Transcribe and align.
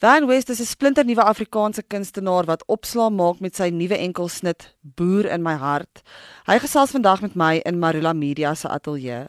Van 0.00 0.26
West 0.26 0.48
is 0.48 0.60
'n 0.60 0.64
splinternuwe 0.64 1.22
Afrikaanse 1.22 1.82
kunstenaar 1.82 2.44
wat 2.44 2.66
opslaa 2.66 3.08
maak 3.08 3.40
met 3.40 3.56
sy 3.56 3.68
nuwe 3.68 3.96
enkelsnit 3.96 4.74
Boer 4.80 5.24
in 5.24 5.42
my 5.42 5.54
hart. 5.54 6.02
Hy 6.46 6.58
gesels 6.58 6.90
vandag 6.90 7.20
met 7.20 7.34
my 7.34 7.60
in 7.64 7.78
Marula 7.78 8.12
Media 8.12 8.54
se 8.54 8.68
ateljee. 8.68 9.26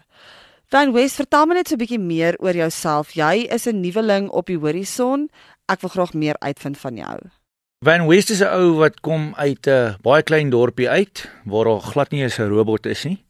Van 0.67 0.91
West, 0.91 1.15
vertel 1.15 1.45
my 1.45 1.53
net 1.53 1.67
so 1.67 1.73
'n 1.73 1.77
bietjie 1.77 1.99
meer 1.99 2.35
oor 2.39 2.53
jouself. 2.53 3.11
Jy 3.11 3.47
is 3.49 3.65
'n 3.65 3.81
nuweling 3.81 4.29
op 4.29 4.45
die 4.45 4.57
horison. 4.57 5.29
Ek 5.65 5.81
wil 5.81 5.89
graag 5.89 6.13
meer 6.13 6.35
uitvind 6.39 6.77
van 6.77 6.95
jou. 6.95 7.19
Van 7.85 8.07
West 8.07 8.29
is 8.29 8.41
'n 8.41 8.53
ou 8.53 8.73
wat 8.73 8.99
kom 9.01 9.33
uit 9.35 9.67
'n 9.67 9.95
baie 10.01 10.23
klein 10.23 10.49
dorpie 10.49 10.89
uit 10.89 11.29
waar 11.45 11.65
daar 11.65 11.81
glad 11.81 12.11
nie 12.11 12.23
'n 12.23 12.49
robot 12.49 12.85
is 12.85 13.03
nie. 13.05 13.25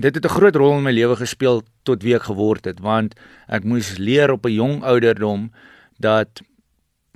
Dit 0.00 0.14
het 0.14 0.24
'n 0.24 0.28
groot 0.28 0.56
rol 0.56 0.76
in 0.76 0.82
my 0.82 0.92
lewe 0.92 1.16
gespeel 1.16 1.62
tot 1.82 2.02
wie 2.02 2.14
ek 2.14 2.22
geword 2.22 2.64
het, 2.64 2.80
want 2.80 3.14
ek 3.46 3.64
moes 3.64 3.98
leer 3.98 4.32
op 4.32 4.46
'n 4.46 4.52
jong 4.52 4.82
ouderdom 4.82 5.50
dat 6.02 6.42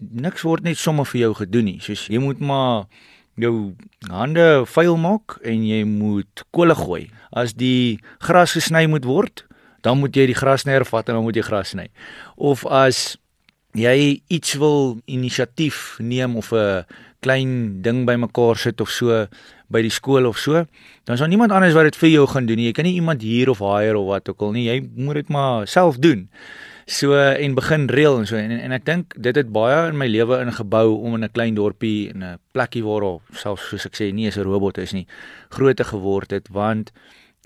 niks 0.01 0.43
word 0.43 0.65
net 0.65 0.79
sommer 0.79 1.07
vir 1.07 1.21
jou 1.21 1.35
gedoen 1.43 1.65
nie. 1.65 1.79
Soos 1.81 2.07
jy 2.09 2.21
moet 2.23 2.41
maar 2.41 2.87
jou 3.41 3.75
hande 4.09 4.65
vuil 4.69 4.97
maak 5.01 5.39
en 5.45 5.65
jy 5.67 5.85
moet 5.89 6.45
kolle 6.57 6.75
gooi. 6.77 7.09
As 7.33 7.55
die 7.55 8.01
gras 8.21 8.57
gesny 8.57 8.87
moet 8.91 9.07
word, 9.09 9.45
dan 9.85 10.01
moet 10.01 10.17
jy 10.17 10.29
die 10.31 10.37
grasnyer 10.37 10.85
vat 10.89 11.09
en 11.09 11.19
dan 11.19 11.27
moet 11.27 11.39
jy 11.39 11.45
gras 11.47 11.73
sny. 11.75 11.89
Of 12.37 12.67
as 12.67 13.17
jy 13.77 14.21
iets 14.33 14.57
wil 14.61 14.99
inisiatief 15.07 16.01
neem 16.01 16.37
of 16.37 16.53
'n 16.53 16.85
klein 17.21 17.83
ding 17.83 18.07
bymekaar 18.07 18.57
sit 18.57 18.81
of 18.81 18.91
so 18.91 19.27
by 19.69 19.83
die 19.83 19.93
skool 19.93 20.27
of 20.27 20.39
so, 20.39 20.65
dan 21.05 21.15
is 21.15 21.21
daar 21.21 21.29
niemand 21.29 21.53
anders 21.53 21.75
wat 21.75 21.85
dit 21.85 21.97
vir 21.97 22.09
jou 22.09 22.27
gaan 22.27 22.47
doen 22.47 22.57
nie. 22.57 22.67
Jy 22.67 22.73
kan 22.73 22.85
nie 22.85 22.95
iemand 22.95 23.23
hier 23.23 23.51
of 23.51 23.59
hire 23.59 23.99
of 23.99 24.07
wat 24.07 24.29
ook 24.29 24.41
al 24.41 24.53
nie. 24.53 24.65
Jy 24.65 24.89
moet 24.97 25.15
dit 25.15 25.29
maar 25.29 25.69
self 25.69 25.99
doen. 25.99 26.29
So 26.91 27.15
en 27.15 27.55
begin 27.55 27.87
reël 27.87 28.17
en 28.19 28.27
so 28.27 28.37
en 28.37 28.51
en 28.51 28.73
ek 28.75 28.85
dink 28.89 29.15
dit 29.15 29.37
het 29.39 29.51
baie 29.55 29.77
in 29.93 29.99
my 29.99 30.09
lewe 30.11 30.41
ingebou 30.43 30.97
om 30.99 31.15
in 31.15 31.25
'n 31.25 31.31
klein 31.31 31.55
dorpie 31.55 32.11
in 32.11 32.25
'n 32.25 32.39
plekkie 32.53 32.83
waar 32.83 33.03
al 33.03 33.23
selfs 33.33 33.69
soos 33.69 33.87
ek 33.87 33.95
sê 33.95 34.11
nie 34.13 34.27
eens 34.27 34.37
'n 34.37 34.43
robot 34.43 34.79
is 34.79 34.93
nie 34.93 35.07
grootte 35.51 35.85
geword 35.85 36.31
het 36.31 36.49
want 36.49 36.91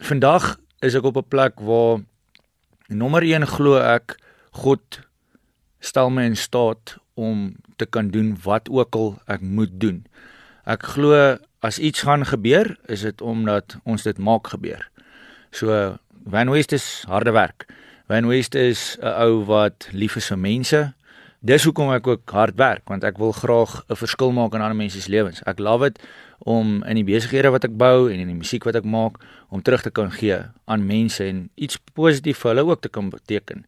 vandag 0.00 0.56
is 0.80 0.94
ek 0.94 1.04
op 1.04 1.16
'n 1.16 1.28
plek 1.28 1.60
waar 1.60 2.00
nommer 2.88 3.22
1 3.22 3.46
glo 3.46 3.76
ek 3.76 4.16
God 4.52 5.04
stel 5.80 6.10
my 6.10 6.24
in 6.24 6.36
staat 6.36 6.96
om 7.14 7.54
te 7.76 7.86
kan 7.86 8.08
doen 8.08 8.36
wat 8.44 8.68
ook 8.70 8.94
al 8.94 9.18
ek 9.26 9.40
moet 9.40 9.80
doen. 9.80 10.04
Ek 10.64 10.82
glo 10.96 11.36
as 11.64 11.78
iets 11.78 12.04
gaan 12.06 12.24
gebeur, 12.24 12.76
is 12.88 13.04
dit 13.04 13.20
omdat 13.20 13.76
ons 13.84 14.02
dit 14.02 14.18
maak 14.18 14.48
gebeur. 14.54 14.88
So 15.50 15.98
Van 16.24 16.50
West 16.50 16.72
is 16.72 17.04
harde 17.08 17.32
werk. 17.32 17.66
Van 18.06 18.26
West 18.28 18.54
is 18.54 18.96
'n 19.00 19.06
ou 19.06 19.44
wat 19.44 19.88
lief 19.92 20.16
is 20.16 20.26
vir 20.28 20.38
mense. 20.38 20.92
Dis 21.40 21.64
hoekom 21.64 21.92
ek 21.92 22.06
ook 22.06 22.30
hard 22.30 22.56
werk 22.56 22.88
want 22.88 23.04
ek 23.04 23.16
wil 23.18 23.32
graag 23.32 23.84
'n 23.88 23.96
verskil 23.96 24.32
maak 24.32 24.54
in 24.54 24.60
ander 24.60 24.76
mense 24.76 25.00
se 25.00 25.10
lewens. 25.10 25.42
Ek 25.46 25.58
love 25.58 25.88
dit 25.88 26.02
om 26.38 26.82
in 26.84 26.94
die 26.94 27.04
besighede 27.04 27.50
wat 27.50 27.64
ek 27.64 27.76
bou 27.76 28.12
en 28.12 28.20
in 28.20 28.28
die 28.28 28.36
musiek 28.36 28.64
wat 28.64 28.76
ek 28.76 28.84
maak 28.84 29.16
om 29.48 29.62
terug 29.62 29.82
te 29.82 29.90
kan 29.90 30.10
gee 30.12 30.36
aan 30.64 30.86
mense 30.86 31.24
en 31.24 31.50
iets 31.54 31.78
positief 31.94 32.38
vir 32.38 32.54
hulle 32.54 32.70
ook 32.70 32.80
te 32.80 32.88
kan 32.88 33.10
beteken. 33.10 33.64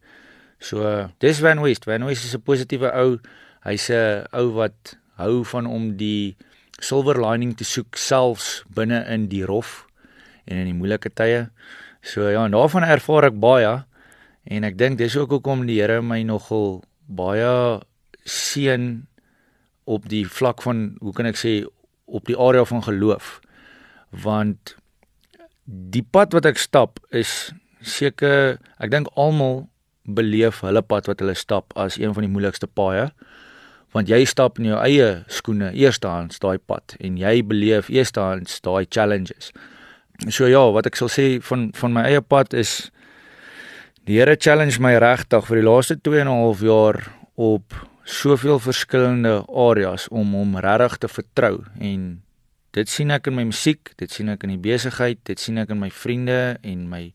So, 0.59 1.09
dis 1.19 1.41
Van 1.41 1.61
West. 1.61 1.85
Van 1.85 2.05
West 2.05 2.25
is 2.25 2.35
'n 2.35 2.43
positiewe 2.43 2.93
ou. 2.93 3.19
Hy's 3.65 3.89
'n 3.91 4.27
ou 4.33 4.53
wat 4.53 4.97
hou 5.17 5.45
van 5.45 5.67
om 5.67 5.97
die 5.97 6.37
silver 6.79 7.17
lining 7.31 7.57
te 7.57 7.65
soek 7.65 7.97
selfs 7.97 8.65
binne 8.75 9.05
in 9.09 9.29
die 9.29 9.45
rof 9.45 9.87
en 10.45 10.57
in 10.57 10.65
die 10.65 10.75
moeilike 10.75 11.11
tye. 11.15 11.49
So 12.03 12.29
ja, 12.29 12.49
daarvan 12.49 12.83
ervaar 12.83 13.25
ek 13.25 13.41
baie. 13.41 13.85
En 14.47 14.67
ek 14.67 14.79
dink 14.79 14.99
dis 14.99 15.17
ook 15.19 15.37
hoekom 15.37 15.67
die 15.67 15.81
Here 15.81 16.03
my 16.03 16.23
nogal 16.27 16.83
baie 17.07 17.83
seën 18.27 19.07
op 19.87 20.09
die 20.11 20.25
vlak 20.27 20.63
van 20.63 20.97
hoe 21.03 21.15
kan 21.15 21.29
ek 21.31 21.39
sê 21.39 21.61
op 22.07 22.27
die 22.31 22.39
area 22.39 22.65
van 22.67 22.83
geloof. 22.87 23.39
Want 24.11 24.77
die 25.67 26.03
pad 26.03 26.35
wat 26.35 26.47
ek 26.47 26.63
stap 26.63 27.01
is 27.11 27.53
seker 27.83 28.59
ek 28.83 28.91
dink 28.91 29.11
almal 29.19 29.67
beleef 30.07 30.63
hulle 30.63 30.83
pad 30.83 31.11
wat 31.11 31.23
hulle 31.23 31.35
stap 31.35 31.75
as 31.75 31.99
een 31.99 32.15
van 32.15 32.27
die 32.27 32.31
moeilikste 32.31 32.71
paaie 32.71 33.11
want 33.95 34.11
jy 34.11 34.25
stap 34.29 34.61
in 34.61 34.69
jou 34.71 34.79
eie 34.83 35.09
skoene 35.33 35.71
eerstehands 35.75 36.41
daai 36.43 36.59
pad 36.59 36.95
en 37.01 37.17
jy 37.21 37.41
beleef 37.47 37.89
eerstehands 37.93 38.61
daai 38.65 38.85
challenges. 38.93 39.53
So 40.29 40.49
ja, 40.51 40.63
wat 40.73 40.89
ek 40.91 40.99
sal 41.01 41.11
sê 41.13 41.27
van 41.49 41.71
van 41.77 41.95
my 41.97 42.05
eie 42.11 42.23
pad 42.23 42.55
is 42.57 42.91
Die 44.07 44.21
Here 44.21 44.37
challenge 44.39 44.79
my 44.79 44.93
regtig 45.03 45.49
vir 45.49 45.59
die 45.59 45.65
laaste 45.67 45.97
2 45.99 46.21
en 46.23 46.29
'n 46.31 46.39
half 46.39 46.61
jaar 46.63 46.97
op 47.35 47.75
soveel 48.05 48.61
verskillende 48.63 49.43
areas 49.51 50.07
om 50.09 50.31
hom 50.33 50.55
regtig 50.57 50.99
te 50.99 51.09
vertrou 51.09 51.65
en 51.81 52.23
dit 52.71 52.89
sien 52.89 53.11
ek 53.11 53.27
in 53.27 53.35
my 53.35 53.43
musiek, 53.43 53.91
dit 53.97 54.11
sien 54.11 54.29
ek 54.29 54.45
in 54.45 54.51
die 54.51 54.63
besigheid, 54.63 55.19
dit 55.25 55.41
sien 55.41 55.59
ek 55.59 55.71
in 55.71 55.81
my 55.81 55.91
vriende 55.91 56.57
en 56.63 56.89
my 56.89 57.13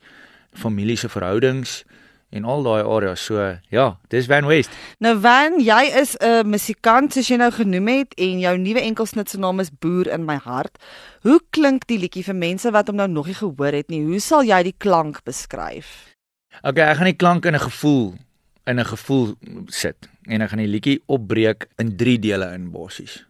familie 0.51 0.97
se 0.97 1.07
verhoudings 1.07 1.85
en 2.29 2.43
al 2.43 2.63
daai 2.63 2.83
areas. 2.83 3.23
So 3.23 3.57
ja, 3.69 3.97
dis 4.09 4.27
Van 4.27 4.45
West. 4.45 4.69
Nou 4.99 5.17
Van, 5.19 5.61
jy 5.61 5.95
is 5.95 6.17
'n 6.19 6.43
musikant 6.43 7.13
soos 7.13 7.29
jy 7.29 7.37
nou 7.37 7.51
genoem 7.51 7.87
het 7.87 8.13
en 8.17 8.39
jou 8.39 8.57
nuwe 8.57 8.81
enkelsnit 8.81 9.29
se 9.29 9.37
naam 9.37 9.61
is 9.61 9.71
Boer 9.79 10.07
in 10.07 10.25
my 10.25 10.35
hart. 10.35 10.77
Hoe 11.21 11.39
klink 11.51 11.87
die 11.87 11.99
liedjie 11.99 12.23
vir 12.23 12.35
mense 12.35 12.69
wat 12.71 12.87
hom 12.87 12.97
nou 12.97 13.07
nog 13.07 13.27
nie 13.27 13.35
gehoor 13.35 13.71
het 13.71 13.87
nie? 13.87 14.03
Hoe 14.03 14.19
sal 14.19 14.43
jy 14.43 14.63
die 14.63 14.75
klank 14.77 15.23
beskryf? 15.23 16.10
Okay, 16.59 16.83
ek 16.83 16.99
gaan 16.99 17.09
die 17.09 17.17
klank 17.17 17.45
in 17.45 17.55
'n 17.55 17.63
gevoel 17.63 18.17
in 18.67 18.79
'n 18.79 18.85
gevoel 18.85 19.35
sit 19.67 20.09
en 20.27 20.41
ek 20.41 20.49
gaan 20.49 20.63
die 20.63 20.67
liedjie 20.67 21.01
opbreek 21.07 21.67
in 21.77 21.95
3 21.97 22.19
dele 22.19 22.53
in 22.53 22.71
bossies. 22.71 23.25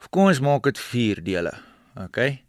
Of 0.00 0.10
kom 0.10 0.26
ons 0.26 0.40
maak 0.40 0.62
dit 0.64 0.78
4 0.78 1.22
dele. 1.22 1.54
Okay? 1.96 2.42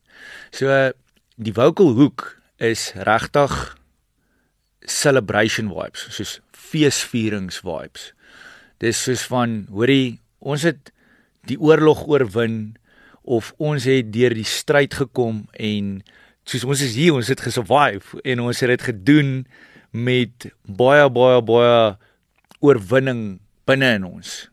So 0.51 0.91
die 1.35 1.53
vocal 1.53 1.93
hook 1.93 2.41
is 2.57 2.91
regtig 2.95 3.77
celebration 4.81 5.69
vibes, 5.69 6.07
soos 6.09 6.39
feesvierings 6.51 7.61
vibes. 7.63 8.13
Dis 8.77 9.03
soos 9.03 9.25
van 9.29 9.67
hoorie, 9.69 10.19
ons 10.39 10.63
het 10.63 10.91
die 11.47 11.59
oorlog 11.59 12.05
oorwin 12.07 12.75
of 13.23 13.53
ons 13.57 13.83
het 13.83 14.11
deur 14.13 14.33
die 14.33 14.47
stryd 14.47 14.93
gekom 14.93 15.47
en 15.53 16.03
soos 16.47 16.63
ons 16.63 16.81
is 16.83 16.95
hier, 16.95 17.15
ons 17.15 17.27
het 17.27 17.41
gesurvive 17.43 18.21
en 18.23 18.45
ons 18.45 18.59
het 18.63 18.71
dit 18.71 18.85
gedoen 18.89 19.31
met 19.91 20.47
baie 20.63 21.09
baie 21.11 21.41
baie 21.43 21.97
oorwinning 22.63 23.39
binne 23.67 23.89
in 23.99 24.05
ons. 24.07 24.47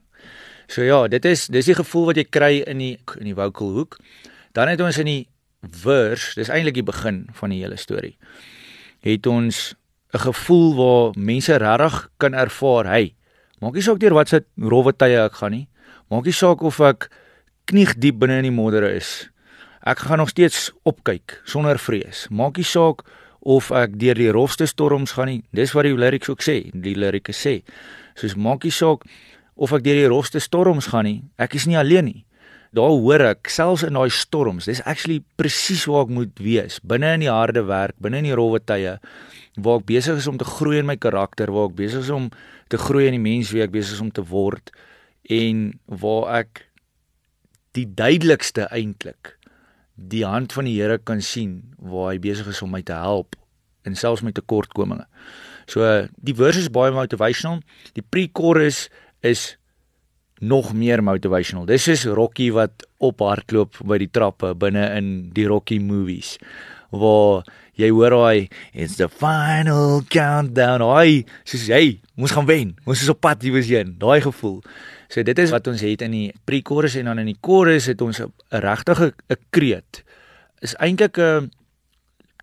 So 0.66 0.83
ja, 0.83 1.04
dit 1.09 1.25
is 1.28 1.47
dis 1.53 1.71
die 1.71 1.77
gevoel 1.78 2.10
wat 2.10 2.19
jy 2.19 2.27
kry 2.27 2.53
in 2.66 2.83
die 2.83 2.97
in 3.21 3.31
die 3.31 3.37
vocal 3.37 3.72
hoek. 3.78 3.99
Dan 4.56 4.71
het 4.71 4.83
ons 4.83 4.99
in 5.03 5.10
die 5.10 5.22
verse, 5.84 6.34
dis 6.38 6.50
eintlik 6.53 6.77
die 6.81 6.87
begin 6.87 7.25
van 7.38 7.54
die 7.54 7.62
hele 7.62 7.78
storie. 7.81 8.16
Het 9.04 9.27
ons 9.27 9.75
'n 10.15 10.19
gevoel 10.19 10.75
waar 10.78 11.12
mense 11.16 11.56
regtig 11.59 12.09
kan 12.19 12.34
ervaar, 12.34 12.87
hey, 12.87 13.15
maak 13.60 13.75
nie 13.75 13.83
saak 13.83 13.99
deur 13.99 14.15
wat 14.15 14.28
se 14.28 14.44
rowwe 14.56 14.93
tye 14.93 15.25
ek 15.25 15.34
gaan 15.34 15.50
nie. 15.50 15.69
Maak 16.10 16.25
nie 16.25 16.33
saak 16.33 16.62
of 16.62 16.81
ek 16.81 17.10
knieg 17.66 17.94
diep 17.99 18.19
binne 18.19 18.37
in 18.38 18.50
die 18.50 18.54
modder 18.54 18.84
is. 18.94 19.31
Ek 19.84 19.99
gaan 19.99 20.22
nog 20.22 20.31
steeds 20.33 20.71
opkyk 20.89 21.43
sonder 21.45 21.77
vrees. 21.78 22.25
Maak 22.33 22.56
nie 22.56 22.65
saak 22.65 23.03
of 23.45 23.69
ek 23.69 23.99
deur 24.00 24.17
die 24.17 24.31
rofste 24.33 24.65
storms 24.65 25.12
gaan 25.12 25.28
nie. 25.28 25.43
Dis 25.53 25.75
wat 25.77 25.84
die 25.84 25.93
lyrics 25.93 26.31
ook 26.33 26.41
sê. 26.41 26.71
Die 26.72 26.95
lyrics 26.97 27.43
sê. 27.45 27.59
Soos 28.17 28.33
maak 28.33 28.65
nie 28.65 28.72
saak 28.72 29.05
of 29.61 29.75
ek 29.77 29.84
deur 29.84 30.00
die 30.00 30.09
rofste 30.09 30.41
storms 30.41 30.89
gaan 30.89 31.05
nie. 31.05 31.19
Ek 31.37 31.59
is 31.59 31.69
nie 31.69 31.77
alleen 31.77 32.09
nie. 32.09 32.25
Daar 32.75 32.97
hoor 32.97 33.27
ek 33.28 33.53
selfs 33.53 33.84
in 33.84 34.00
daai 34.00 34.09
storms. 34.09 34.71
Dis 34.72 34.81
actually 34.89 35.21
presies 35.37 35.84
waar 35.84 36.09
ek 36.09 36.16
moet 36.16 36.41
wees. 36.41 36.81
Binne 36.81 37.12
in 37.19 37.27
die 37.27 37.31
harde 37.31 37.66
werk, 37.69 37.95
binne 38.01 38.25
in 38.25 38.31
die 38.31 38.34
rowwe 38.34 38.65
tye 38.65 38.97
waar 39.61 39.78
ek 39.78 39.87
besig 39.93 40.16
is 40.19 40.27
om 40.27 40.41
te 40.41 40.49
groei 40.49 40.81
in 40.81 40.89
my 40.89 40.97
karakter, 40.99 41.53
waar 41.53 41.69
ek 41.69 41.77
besig 41.78 42.09
is 42.09 42.11
om 42.11 42.33
te 42.72 42.81
groei 42.81 43.06
in 43.12 43.19
die 43.19 43.22
mens 43.22 43.53
wie 43.55 43.62
ek 43.62 43.77
besig 43.77 44.01
is 44.01 44.03
om 44.03 44.11
te 44.11 44.25
word 44.33 44.72
en 45.31 45.69
waar 45.87 46.41
ek 46.41 46.65
die 47.77 47.87
duidelikste 47.87 48.66
eintlik 48.75 49.37
die 49.94 50.24
hand 50.26 50.52
van 50.52 50.66
die 50.68 50.76
Here 50.80 50.98
kan 50.98 51.22
sien 51.22 51.62
waar 51.78 52.12
hy 52.12 52.18
besig 52.22 52.48
is 52.50 52.62
om 52.62 52.72
my 52.74 52.82
te 52.82 52.96
help 52.96 53.36
en 53.84 53.96
selfs 53.98 54.24
my 54.24 54.32
tekortkominge. 54.34 55.06
So 55.70 55.84
die 56.16 56.34
verse 56.36 56.60
is 56.60 56.72
baie 56.72 56.92
motivational. 56.92 57.60
Die 57.96 58.04
pre-chorus 58.04 58.88
is 59.24 59.54
nog 60.44 60.72
meer 60.76 61.02
motivational. 61.04 61.66
Dis 61.68 61.86
is 61.88 62.04
Rocky 62.04 62.50
wat 62.52 62.84
op 62.98 63.22
hardloop 63.24 63.78
by 63.86 64.00
die 64.02 64.10
trappe 64.10 64.54
binne 64.58 64.88
in 64.98 65.10
die 65.36 65.46
Rocky 65.48 65.78
movies 65.80 66.36
waar 66.94 67.42
jy 67.74 67.88
hoor 67.91 68.14
hy 68.20 68.48
it's 68.72 68.98
the 69.00 69.08
final 69.10 70.02
countdown. 70.12 70.84
Hy 70.94 71.24
sê 71.48 71.62
hy 71.72 71.86
moes 72.14 72.34
gaan 72.34 72.46
wen. 72.46 72.74
Ons 72.86 73.02
is 73.02 73.10
op 73.10 73.22
pad 73.24 73.42
hierheen. 73.42 73.96
Daai 73.98 74.20
gevoel. 74.22 74.60
So 75.15 75.22
dit 75.22 75.39
is 75.39 75.53
wat 75.55 75.69
ons 75.71 75.83
het 75.87 76.03
in 76.03 76.11
die 76.11 76.33
pre-chorus 76.43 76.97
en 76.99 77.07
dan 77.07 77.21
in 77.22 77.28
die 77.31 77.39
chorus 77.39 77.87
het 77.87 78.01
ons 78.03 78.19
'n 78.21 78.33
regtige 78.51 79.15
'n 79.31 79.37
kreet. 79.51 80.03
Is 80.61 80.75
eintlik 80.75 81.19
'n 81.19 81.51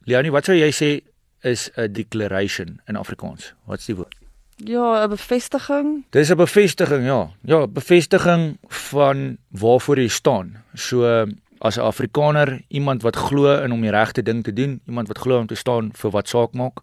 Leonie, 0.06 0.32
wat 0.32 0.46
sou 0.46 0.56
jy 0.56 0.72
sê 0.72 1.02
is 1.44 1.70
'n 1.76 1.92
declaration 1.92 2.80
in 2.88 2.96
Afrikaans? 2.96 3.54
Wat's 3.68 3.86
die 3.86 3.96
woord? 3.96 4.16
Ja, 4.56 5.04
'n 5.04 5.10
bevestiging. 5.10 6.06
Dis 6.12 6.32
'n 6.32 6.38
bevestiging, 6.38 7.06
ja. 7.06 7.30
Ja, 7.44 7.68
bevestiging 7.68 8.58
van 8.68 9.38
waarvoor 9.50 9.98
jy 9.98 10.08
staan. 10.08 10.64
So 10.74 11.26
as 11.60 11.78
'n 11.78 11.82
Afrikaner, 11.82 12.62
iemand 12.70 13.02
wat 13.02 13.16
glo 13.16 13.64
in 13.64 13.72
om 13.72 13.82
die 13.82 13.92
regte 13.92 14.24
ding 14.24 14.44
te 14.44 14.54
doen, 14.54 14.82
iemand 14.88 15.08
wat 15.08 15.18
glo 15.18 15.40
om 15.40 15.48
te 15.48 15.56
staan 15.56 15.92
vir 15.94 16.12
wat 16.12 16.28
saak 16.28 16.54
maak, 16.54 16.80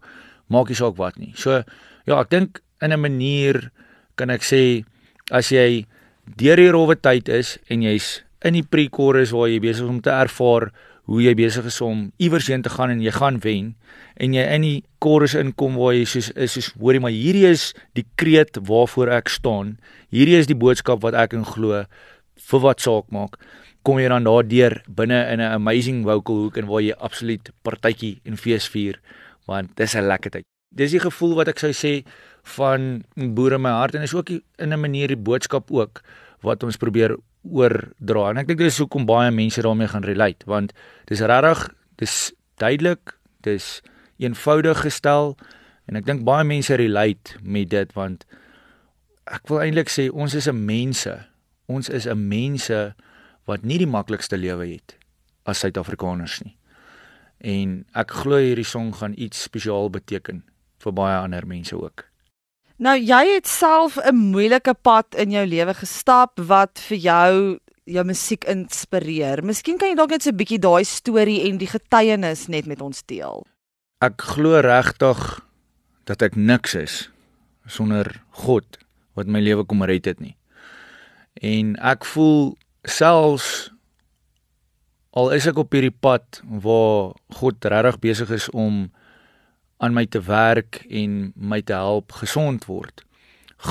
maak 0.47 0.67
nie 0.67 0.75
saak 0.75 0.95
wat 0.95 1.17
nie. 1.17 1.31
So 1.35 1.63
ja, 2.05 2.19
ek 2.19 2.29
dink 2.29 2.61
in 2.79 2.91
'n 2.91 2.99
manier 2.99 3.71
kan 4.15 4.29
ek 4.29 4.43
sê 4.43 4.85
as 5.29 5.51
jy 5.51 5.85
deur 6.37 6.57
die 6.57 6.71
rowwe 6.71 6.95
tyd 6.95 7.29
is 7.29 7.57
en 7.69 7.81
jy's 7.81 8.21
in 8.45 8.55
die 8.55 8.63
pre-chorus 8.63 9.33
waar 9.35 9.49
jy 9.49 9.59
besig 9.59 9.83
is 9.83 9.89
om 9.89 10.01
te 10.01 10.13
ervaar 10.13 10.69
hoe 11.09 11.23
jy 11.23 11.33
besig 11.33 11.65
is 11.65 11.79
om 11.81 12.11
iewers 12.21 12.47
heen 12.51 12.61
te 12.61 12.69
gaan 12.69 12.91
en 12.93 13.01
jy 13.01 13.11
gaan 13.15 13.39
wen 13.41 13.71
en 14.21 14.35
jy 14.35 14.43
in 14.55 14.65
die 14.65 14.75
chorus 15.01 15.33
inkom 15.39 15.79
waar 15.79 15.95
jy 15.97 16.03
soos 16.11 16.29
is 16.35 16.53
soos 16.53 16.67
hoorie 16.77 17.01
maar 17.01 17.15
hierdie 17.15 17.47
is 17.49 17.71
die 17.97 18.05
kreet 18.19 18.59
waarvoor 18.69 19.09
ek 19.17 19.31
staan. 19.33 19.77
Hierdie 20.13 20.37
is 20.37 20.49
die 20.51 20.57
boodskap 20.59 21.01
wat 21.05 21.17
ek 21.17 21.33
in 21.37 21.47
glo 21.47 21.81
vir 22.49 22.63
wat 22.65 22.85
saak 22.85 23.09
maak. 23.15 23.39
Kom 23.81 23.97
jy 23.97 24.09
dan 24.11 24.27
daardeur 24.27 24.77
binne 24.85 25.23
in 25.33 25.41
'n 25.41 25.55
amazing 25.55 26.03
vocal 26.05 26.45
hoek 26.45 26.57
en 26.57 26.67
waar 26.67 26.81
jy 26.81 26.93
absoluut 26.93 27.49
partytjie 27.63 28.21
en 28.25 28.37
fees 28.37 28.69
vier 28.69 29.01
want 29.47 29.75
dis 29.75 29.95
'n 29.95 30.05
lekker 30.05 30.31
tyd. 30.31 30.45
Dis 30.69 30.91
die 30.91 31.01
gevoel 31.01 31.35
wat 31.35 31.47
ek 31.47 31.59
sou 31.59 31.73
sê 31.73 32.03
van 32.43 33.03
boere 33.15 33.57
my 33.57 33.69
hart 33.69 33.95
en 33.95 34.01
is 34.01 34.13
ook 34.13 34.29
in 34.29 34.73
'n 34.73 34.79
manier 34.79 35.07
die 35.07 35.17
boodskap 35.17 35.71
ook 35.71 36.01
wat 36.41 36.63
ons 36.63 36.77
probeer 36.77 37.17
oordra. 37.43 38.29
En 38.29 38.37
ek 38.37 38.47
dink 38.47 38.59
dis 38.59 38.77
hoekom 38.77 39.05
baie 39.05 39.31
mense 39.31 39.61
daarmee 39.61 39.87
gaan 39.87 40.03
relate 40.03 40.45
want 40.45 40.73
dis 41.05 41.19
regtig 41.19 41.69
dis 41.95 42.33
duidelik, 42.57 43.17
dis 43.41 43.81
eenvoudig 44.17 44.81
gestel 44.81 45.37
en 45.87 45.95
ek 45.95 46.05
dink 46.05 46.23
baie 46.23 46.43
mense 46.43 46.75
relate 46.75 47.35
met 47.41 47.69
dit 47.69 47.93
want 47.93 48.25
ek 49.29 49.47
wil 49.47 49.61
eintlik 49.61 49.89
sê 49.89 50.09
ons 50.09 50.33
is 50.33 50.47
'n 50.47 50.65
mense. 50.65 51.25
Ons 51.67 51.89
is 51.89 52.07
'n 52.07 52.27
mense 52.27 52.95
wat 53.45 53.63
nie 53.63 53.77
die 53.77 53.87
maklikste 53.87 54.37
lewe 54.37 54.65
het 54.65 54.97
as 55.45 55.59
Suid-Afrikaners 55.59 56.41
nie. 56.43 56.57
En 57.39 57.85
ek 57.95 58.11
glo 58.11 58.37
hierdie 58.37 58.67
song 58.67 58.91
gaan 58.93 59.13
iets 59.17 59.41
spesiaal 59.41 59.89
beteken 59.89 60.43
vir 60.79 60.93
baie 60.93 61.17
ander 61.17 61.47
mense 61.47 61.75
ook. 61.75 62.08
Nou 62.79 62.93
jy 62.95 63.25
het 63.35 63.47
self 63.47 63.97
'n 63.99 64.15
moeilike 64.15 64.73
pad 64.73 65.15
in 65.19 65.31
jou 65.31 65.45
lewe 65.45 65.73
gestap 65.73 66.39
wat 66.39 66.79
vir 66.79 66.97
jou 66.97 67.59
jou 67.83 68.03
musiek 68.05 68.45
inspireer. 68.45 69.43
Miskien 69.43 69.77
kan 69.77 69.89
jy 69.89 69.95
dalk 69.95 70.09
net 70.09 70.23
so 70.23 70.29
'n 70.29 70.37
bietjie 70.37 70.59
daai 70.59 70.85
storie 70.85 71.49
en 71.49 71.57
die 71.57 71.67
getuienis 71.67 72.47
net 72.47 72.65
met 72.65 72.81
ons 72.81 73.03
deel. 73.03 73.45
Ek 74.01 74.21
glo 74.21 74.61
regtig 74.61 75.41
dat 76.05 76.21
ek 76.21 76.35
niks 76.35 76.75
is 76.75 77.09
sonder 77.67 78.21
God 78.31 78.77
wat 79.15 79.27
my 79.27 79.39
lewe 79.39 79.65
kom 79.65 79.83
red 79.83 80.05
het 80.05 80.19
nie. 80.19 80.37
En 81.41 81.75
ek 81.75 82.05
voel 82.05 82.57
selfs 82.85 83.71
al 85.11 85.31
is 85.31 85.47
ek 85.47 85.57
op 85.57 85.71
hierdie 85.71 85.99
pad 85.99 86.41
waar 86.43 87.11
God 87.29 87.65
regtig 87.65 87.99
besig 87.99 88.29
is 88.29 88.49
om 88.49 88.91
aan 89.79 89.95
my 89.95 90.05
te 90.05 90.21
werk 90.27 90.83
en 90.89 91.31
my 91.35 91.61
te 91.63 91.73
help 91.73 92.11
gesond 92.19 92.67
word. 92.67 93.03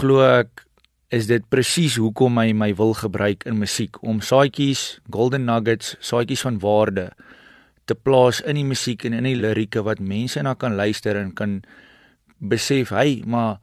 Glo 0.01 0.25
ek 0.25 0.65
is 1.13 1.29
dit 1.29 1.45
presies 1.49 1.97
hoekom 2.01 2.37
hy 2.41 2.53
my 2.57 2.73
wil 2.77 2.95
gebruik 2.97 3.47
in 3.49 3.61
musiek 3.61 3.97
om 4.05 4.21
saaitjies, 4.25 4.99
golden 5.13 5.47
nuggets, 5.49 5.97
saaitjies 6.05 6.45
van 6.45 6.61
waarde 6.61 7.09
te 7.89 7.97
plaas 7.97 8.43
in 8.45 8.59
die 8.61 8.67
musiek 8.69 9.05
en 9.09 9.17
in 9.17 9.29
die 9.29 9.39
lirieke 9.39 9.85
wat 9.85 10.03
mense 10.05 10.43
na 10.45 10.53
kan 10.55 10.77
luister 10.77 11.17
en 11.17 11.33
kan 11.33 11.63
besef, 12.39 12.91
"Hey, 12.91 13.23
maar 13.27 13.59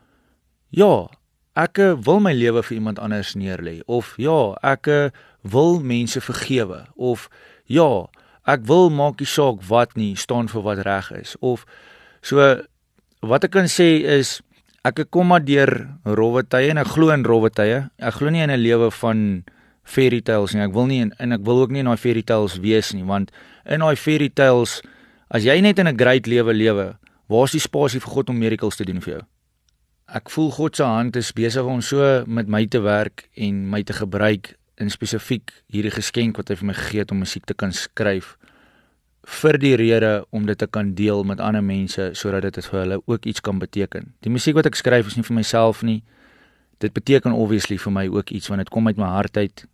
ja, 0.70 1.08
ek 1.56 1.78
wil 2.04 2.20
my 2.20 2.34
lewe 2.34 2.64
vir 2.64 2.76
iemand 2.78 3.00
anders 3.00 3.34
neerlê 3.36 3.82
of 3.86 4.16
ja, 4.18 4.56
ek 4.64 5.12
wil 5.42 5.80
mense 5.80 6.22
vergewe 6.22 6.86
of 6.96 7.30
ja, 7.66 8.08
ek 8.46 8.66
wil 8.66 8.90
maak 8.90 9.20
nie 9.20 9.30
saak 9.30 9.62
wat 9.70 9.96
nie, 9.96 10.16
staan 10.16 10.48
vir 10.48 10.62
wat 10.62 10.84
reg 10.86 11.12
is 11.12 11.36
of 11.40 11.66
so 12.26 12.42
wat 13.22 13.46
ek 13.46 13.54
kan 13.54 13.70
sê 13.70 14.02
is 14.18 14.40
ek 14.86 15.06
kom 15.14 15.30
maar 15.30 15.44
deur 15.46 15.70
rowwe 16.06 16.44
tye 16.46 16.74
en 16.74 16.82
ek 16.82 16.92
glo 16.94 17.14
in 17.14 17.26
rowwe 17.26 17.50
tye. 17.54 17.86
Ek 17.98 18.18
glo 18.18 18.30
nie 18.30 18.44
in 18.46 18.54
'n 18.54 18.62
lewe 18.62 18.90
van 19.02 19.44
fairy 19.84 20.22
tales 20.22 20.54
nie. 20.54 20.62
Ek 20.62 20.74
wil 20.74 20.86
nie 20.86 21.02
en, 21.02 21.14
en 21.20 21.32
ek 21.34 21.46
wil 21.46 21.62
ook 21.62 21.72
nie 21.72 21.82
in 21.82 21.90
daai 21.90 21.98
fairy 21.98 22.22
tales 22.22 22.58
wees 22.62 22.94
nie 22.94 23.06
want 23.06 23.32
in 23.66 23.82
daai 23.82 23.96
fairy 23.96 24.30
tales 24.30 24.82
as 25.30 25.44
jy 25.44 25.62
net 25.62 25.80
in 25.80 25.88
'n 25.88 25.98
great 25.98 26.28
lewe 26.28 26.54
lewe, 26.54 26.98
waar 27.30 27.46
is 27.46 27.52
die 27.52 27.60
spasie 27.60 28.00
vir 28.00 28.14
God 28.14 28.30
om 28.30 28.38
miracles 28.38 28.76
te 28.76 28.86
doen 28.86 29.02
vir 29.02 29.14
jou? 29.14 29.24
Ek 30.08 30.30
voel 30.30 30.52
God 30.52 30.76
se 30.76 30.84
hand 30.84 31.16
is 31.16 31.34
besig 31.34 31.66
om 31.66 31.82
so 31.82 32.24
met 32.28 32.48
my 32.48 32.66
te 32.66 32.80
werk 32.80 33.30
en 33.36 33.70
my 33.70 33.82
te 33.84 33.94
gebruik 33.94 34.56
in 34.78 34.90
spesifiek 34.90 35.52
hierdie 35.72 35.92
geskenk 35.92 36.38
wat 36.38 36.50
hy 36.50 36.56
vir 36.56 36.68
my 36.68 36.74
gegee 36.74 37.00
het 37.00 37.12
om 37.12 37.20
musiek 37.20 37.46
te 37.46 37.54
kan 37.54 37.72
skryf 37.72 38.38
vir 39.26 39.58
die 39.58 39.74
rede 39.76 40.26
om 40.30 40.46
dit 40.46 40.58
te 40.58 40.68
kan 40.68 40.94
deel 40.94 41.24
met 41.26 41.40
ander 41.42 41.64
mense 41.64 42.12
sodat 42.14 42.46
dit 42.54 42.66
vir 42.70 42.80
hulle 42.80 43.02
ook 43.06 43.26
iets 43.26 43.42
kan 43.42 43.60
beteken. 43.60 44.14
Die 44.22 44.30
musiek 44.30 44.56
wat 44.56 44.70
ek 44.70 44.78
skryf 44.78 45.10
is 45.10 45.18
nie 45.18 45.26
vir 45.26 45.36
myself 45.40 45.82
nie. 45.82 46.04
Dit 46.84 46.94
beteken 46.94 47.34
obviously 47.34 47.80
vir 47.82 47.94
my 47.94 48.06
ook 48.08 48.30
iets 48.30 48.52
want 48.52 48.62
dit 48.62 48.70
kom 48.70 48.88
uit 48.88 49.02
my 49.02 49.10
hart 49.10 49.38
uit. 49.38 49.66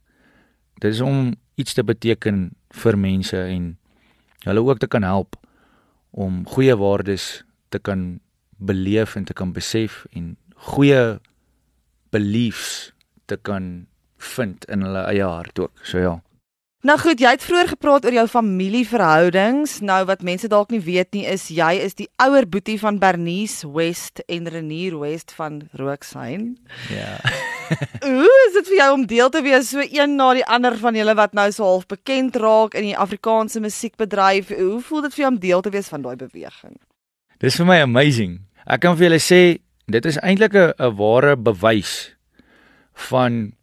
Dit 0.80 0.94
is 0.94 1.02
om 1.04 1.36
iets 1.60 1.76
te 1.76 1.84
beteken 1.84 2.52
vir 2.72 2.98
mense 2.98 3.38
en 3.38 3.76
hulle 4.48 4.64
ook 4.64 4.80
te 4.80 4.88
kan 4.88 5.04
help 5.04 5.36
om 6.12 6.46
goeie 6.48 6.76
waardes 6.76 7.44
te 7.70 7.80
kan 7.80 8.20
beleef 8.58 9.16
en 9.16 9.28
te 9.28 9.34
kan 9.34 9.52
besef 9.54 10.06
en 10.16 10.36
goeie 10.72 11.20
beliefs 12.12 12.92
te 13.26 13.38
kan 13.38 13.88
vind 14.18 14.66
in 14.72 14.86
hulle 14.86 15.06
eie 15.12 15.28
hart 15.28 15.60
ook. 15.60 15.84
So 15.84 16.00
ja. 16.00 16.20
Nou 16.82 16.96
goed, 16.98 17.20
jy 17.22 17.30
het 17.30 17.44
vroeër 17.46 17.68
gepraat 17.76 18.06
oor 18.08 18.16
jou 18.16 18.24
familieverhoudings. 18.26 19.76
Nou 19.86 20.00
wat 20.10 20.24
mense 20.26 20.48
dalk 20.50 20.72
nie 20.74 20.80
weet 20.82 21.12
nie 21.14 21.28
is 21.30 21.44
jy 21.54 21.76
is 21.78 21.94
die 22.00 22.08
ouer 22.26 22.48
boetie 22.50 22.80
van 22.82 22.98
Bernice 22.98 23.70
West 23.70 24.24
en 24.26 24.50
Renier 24.50 24.96
West 24.98 25.30
van 25.38 25.60
Rooksheim. 25.78 26.56
Ja. 26.90 27.20
Hoe 28.18 28.34
is 28.48 28.58
dit 28.58 28.74
vir 28.74 28.80
jou 28.80 28.90
om 28.96 29.06
deel 29.06 29.30
te 29.30 29.44
wees 29.46 29.70
so 29.70 29.86
een 29.86 30.18
na 30.18 30.32
die 30.34 30.48
ander 30.50 30.74
van 30.82 30.98
julle 30.98 31.14
wat 31.22 31.38
nou 31.38 31.48
so 31.54 31.70
half 31.70 31.86
bekend 31.86 32.42
raak 32.42 32.74
in 32.74 32.90
die 32.90 32.98
Afrikaanse 32.98 33.62
musiekbedryf? 33.62 34.50
Hoe 34.50 34.82
voel 34.82 35.06
dit 35.06 35.14
vir 35.14 35.28
jou 35.28 35.34
om 35.36 35.42
deel 35.46 35.62
te 35.62 35.78
wees 35.78 35.94
van 35.94 36.02
daai 36.02 36.16
beweging? 36.18 36.80
Dis 37.46 37.62
vir 37.62 37.70
my 37.70 37.82
amazing. 37.86 38.40
Ek 38.66 38.82
kan 38.82 38.98
vir 38.98 39.12
julle 39.12 39.22
sê 39.22 39.44
dit 39.86 40.06
is 40.10 40.18
eintlik 40.18 40.58
'n 40.58 40.96
ware 40.98 41.38
bewys 41.38 42.16
van 43.12 43.54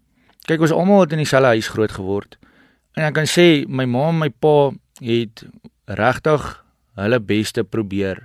kyk 0.46 0.60
ons 0.60 0.70
almal 0.70 1.00
het 1.00 1.18
in 1.18 1.26
dieselfde 1.26 1.58
huis 1.58 1.74
groot 1.74 1.90
geword. 1.90 2.38
En 2.96 3.04
ek 3.04 3.14
kan 3.14 3.26
sê 3.26 3.66
my 3.68 3.84
ma 3.84 4.08
en 4.08 4.18
my 4.18 4.30
pa 4.30 4.70
het 5.00 5.44
regtig 5.86 6.64
hulle 6.98 7.20
beste 7.20 7.64
probeer 7.64 8.24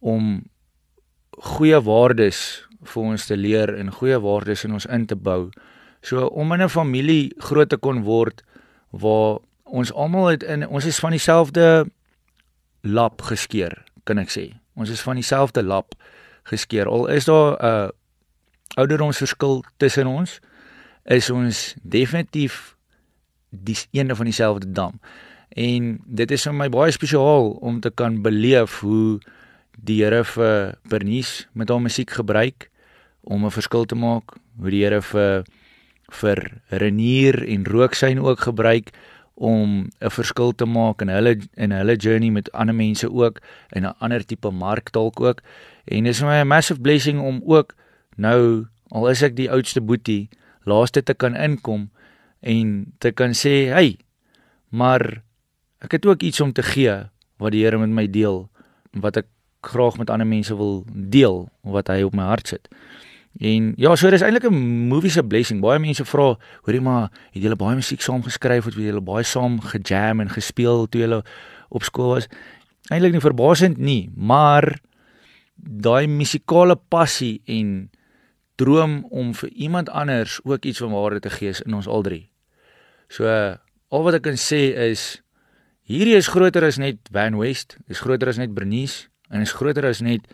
om 0.00 0.42
goeie 1.38 1.78
waardes 1.82 2.66
vir 2.82 3.02
ons 3.02 3.26
te 3.26 3.36
leer 3.36 3.74
en 3.78 3.92
goeie 3.94 4.18
waardes 4.22 4.64
in 4.64 4.74
ons 4.78 4.86
in 4.86 5.06
te 5.06 5.16
bou. 5.16 5.50
So 6.02 6.26
om 6.26 6.52
in 6.52 6.62
'n 6.62 6.68
familie 6.68 7.32
groot 7.38 7.68
te 7.68 7.76
kon 7.76 8.02
word 8.02 8.42
waar 8.90 9.38
ons 9.64 9.92
almal 9.92 10.26
het 10.26 10.42
in 10.42 10.66
ons 10.66 10.84
is 10.84 10.98
van 10.98 11.10
dieselfde 11.10 11.86
lap 12.82 13.22
geskeur, 13.22 13.84
kan 14.04 14.18
ek 14.18 14.30
sê. 14.30 14.54
Ons 14.76 14.90
is 14.90 15.00
van 15.00 15.14
dieselfde 15.14 15.62
lap 15.62 15.94
geskeur. 16.44 16.88
Al 16.88 17.06
is 17.06 17.24
daar 17.24 17.56
'n 17.58 17.64
uh, 17.64 17.88
ouderdomsverskil 18.76 19.64
tussen 19.76 20.06
ons, 20.06 20.40
is 21.04 21.30
ons 21.30 21.74
definitief 21.82 22.76
die 23.50 23.76
een 23.90 24.16
van 24.16 24.24
dieselfde 24.24 24.72
dam. 24.72 25.00
En 25.48 26.00
dit 26.04 26.30
is 26.30 26.42
vir 26.42 26.54
my 26.54 26.68
baie 26.68 26.92
spesiaal 26.92 27.50
om 27.50 27.80
te 27.80 27.90
kan 27.90 28.22
beleef 28.22 28.80
hoe 28.80 29.20
die 29.78 30.02
Here 30.02 30.24
vir 30.24 30.74
Bernice 30.88 31.46
met 31.52 31.68
haar 31.68 31.80
musiek 31.80 32.10
gebruik 32.10 32.70
om 33.22 33.44
'n 33.44 33.50
verskil 33.50 33.84
te 33.84 33.94
maak, 33.94 34.36
hoe 34.58 34.70
die 34.70 34.84
Here 34.84 35.02
vir 35.02 35.44
vir 36.10 36.60
Renier 36.68 37.44
en 37.48 37.66
Rooksyn 37.66 38.18
ook 38.18 38.40
gebruik 38.40 38.90
om 39.34 39.88
'n 40.00 40.10
verskil 40.10 40.52
te 40.52 40.64
maak 40.64 41.00
in 41.00 41.08
hulle 41.08 41.38
in 41.54 41.70
hulle 41.70 41.96
journey 41.96 42.30
met 42.30 42.52
ander 42.52 42.74
mense 42.74 43.12
ook 43.12 43.40
in 43.72 43.84
'n 43.84 43.94
ander 43.98 44.24
tipe 44.24 44.50
mark 44.50 44.92
dalk 44.92 45.20
ook. 45.20 45.40
En 45.84 46.04
dit 46.04 46.12
is 46.12 46.18
vir 46.18 46.28
my 46.28 46.40
'n 46.40 46.46
massive 46.46 46.80
blessing 46.80 47.20
om 47.20 47.42
ook 47.44 47.74
nou 48.16 48.66
al 48.88 49.08
is 49.08 49.22
ek 49.22 49.36
die 49.36 49.50
oudste 49.50 49.80
boetie, 49.80 50.28
laaste 50.64 51.02
te 51.02 51.14
kan 51.14 51.36
inkom 51.36 51.90
en 52.40 52.92
te 52.98 53.10
kan 53.12 53.34
sê, 53.34 53.70
"Hey, 53.72 53.98
maar 54.68 55.22
ek 55.80 55.92
het 55.92 56.06
ook 56.06 56.22
iets 56.22 56.40
om 56.40 56.52
te 56.52 56.62
gee 56.62 57.08
wat 57.38 57.52
die 57.52 57.64
Here 57.64 57.78
met 57.78 57.90
my 57.90 58.10
deel 58.10 58.48
wat 58.92 59.16
ek 59.16 59.26
graag 59.62 59.98
met 59.98 60.10
ander 60.10 60.26
mense 60.26 60.56
wil 60.56 60.84
deel 60.92 61.48
wat 61.62 61.88
hy 61.88 62.02
op 62.02 62.14
my 62.14 62.22
hart 62.22 62.48
sit." 62.48 62.68
En 63.38 63.72
ja, 63.76 63.94
so 63.96 64.10
dis 64.10 64.22
eintlik 64.22 64.50
'n 64.50 64.88
movie 64.88 65.10
se 65.10 65.22
blessing. 65.22 65.60
Baie 65.60 65.78
mense 65.78 66.04
vra, 66.04 66.36
hoorie 66.62 66.80
maar, 66.80 67.10
het 67.30 67.42
julle 67.42 67.56
baie 67.56 67.74
musiek 67.74 68.00
saam 68.00 68.22
geskryf 68.22 68.66
of 68.66 68.74
het 68.74 68.84
julle 68.84 69.00
baie 69.00 69.22
saam 69.22 69.60
gejam 69.60 70.20
en 70.20 70.28
gespeel 70.28 70.88
toe 70.88 71.00
julle 71.00 71.24
op 71.68 71.82
skool 71.82 72.08
was? 72.08 72.28
Eintlik 72.90 73.12
nie 73.12 73.20
verbasend 73.20 73.78
nie, 73.78 74.10
maar 74.16 74.80
daai 75.56 76.06
musikale 76.06 76.76
passie 76.88 77.40
en 77.46 77.90
droom 78.58 79.04
om 79.14 79.32
vir 79.38 79.50
iemand 79.54 79.90
anders 79.90 80.40
ook 80.44 80.64
iets 80.64 80.82
van 80.82 80.92
waarde 80.92 81.20
te 81.20 81.30
gee 81.30 81.54
in 81.64 81.74
ons 81.78 81.86
al 81.86 82.02
drie. 82.02 82.26
So 83.08 83.24
al 83.88 84.04
wat 84.04 84.18
ek 84.18 84.26
kan 84.26 84.38
sê 84.40 84.74
is 84.90 85.22
hierdie 85.88 86.18
is 86.18 86.28
groter 86.28 86.66
as 86.66 86.76
net 86.76 87.00
Van 87.14 87.38
West, 87.38 87.78
is 87.88 88.02
groter 88.04 88.28
as 88.28 88.40
net 88.40 88.52
Bernice 88.56 89.08
en 89.30 89.44
is 89.44 89.54
groter 89.56 89.86
as 89.88 90.02
net 90.04 90.26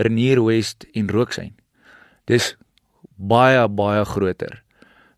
Renier 0.00 0.42
West 0.44 0.86
en 0.94 1.10
Rooksyn. 1.10 1.56
Dis 2.30 2.54
baie 3.16 3.64
baie 3.68 4.04
groter. 4.06 4.60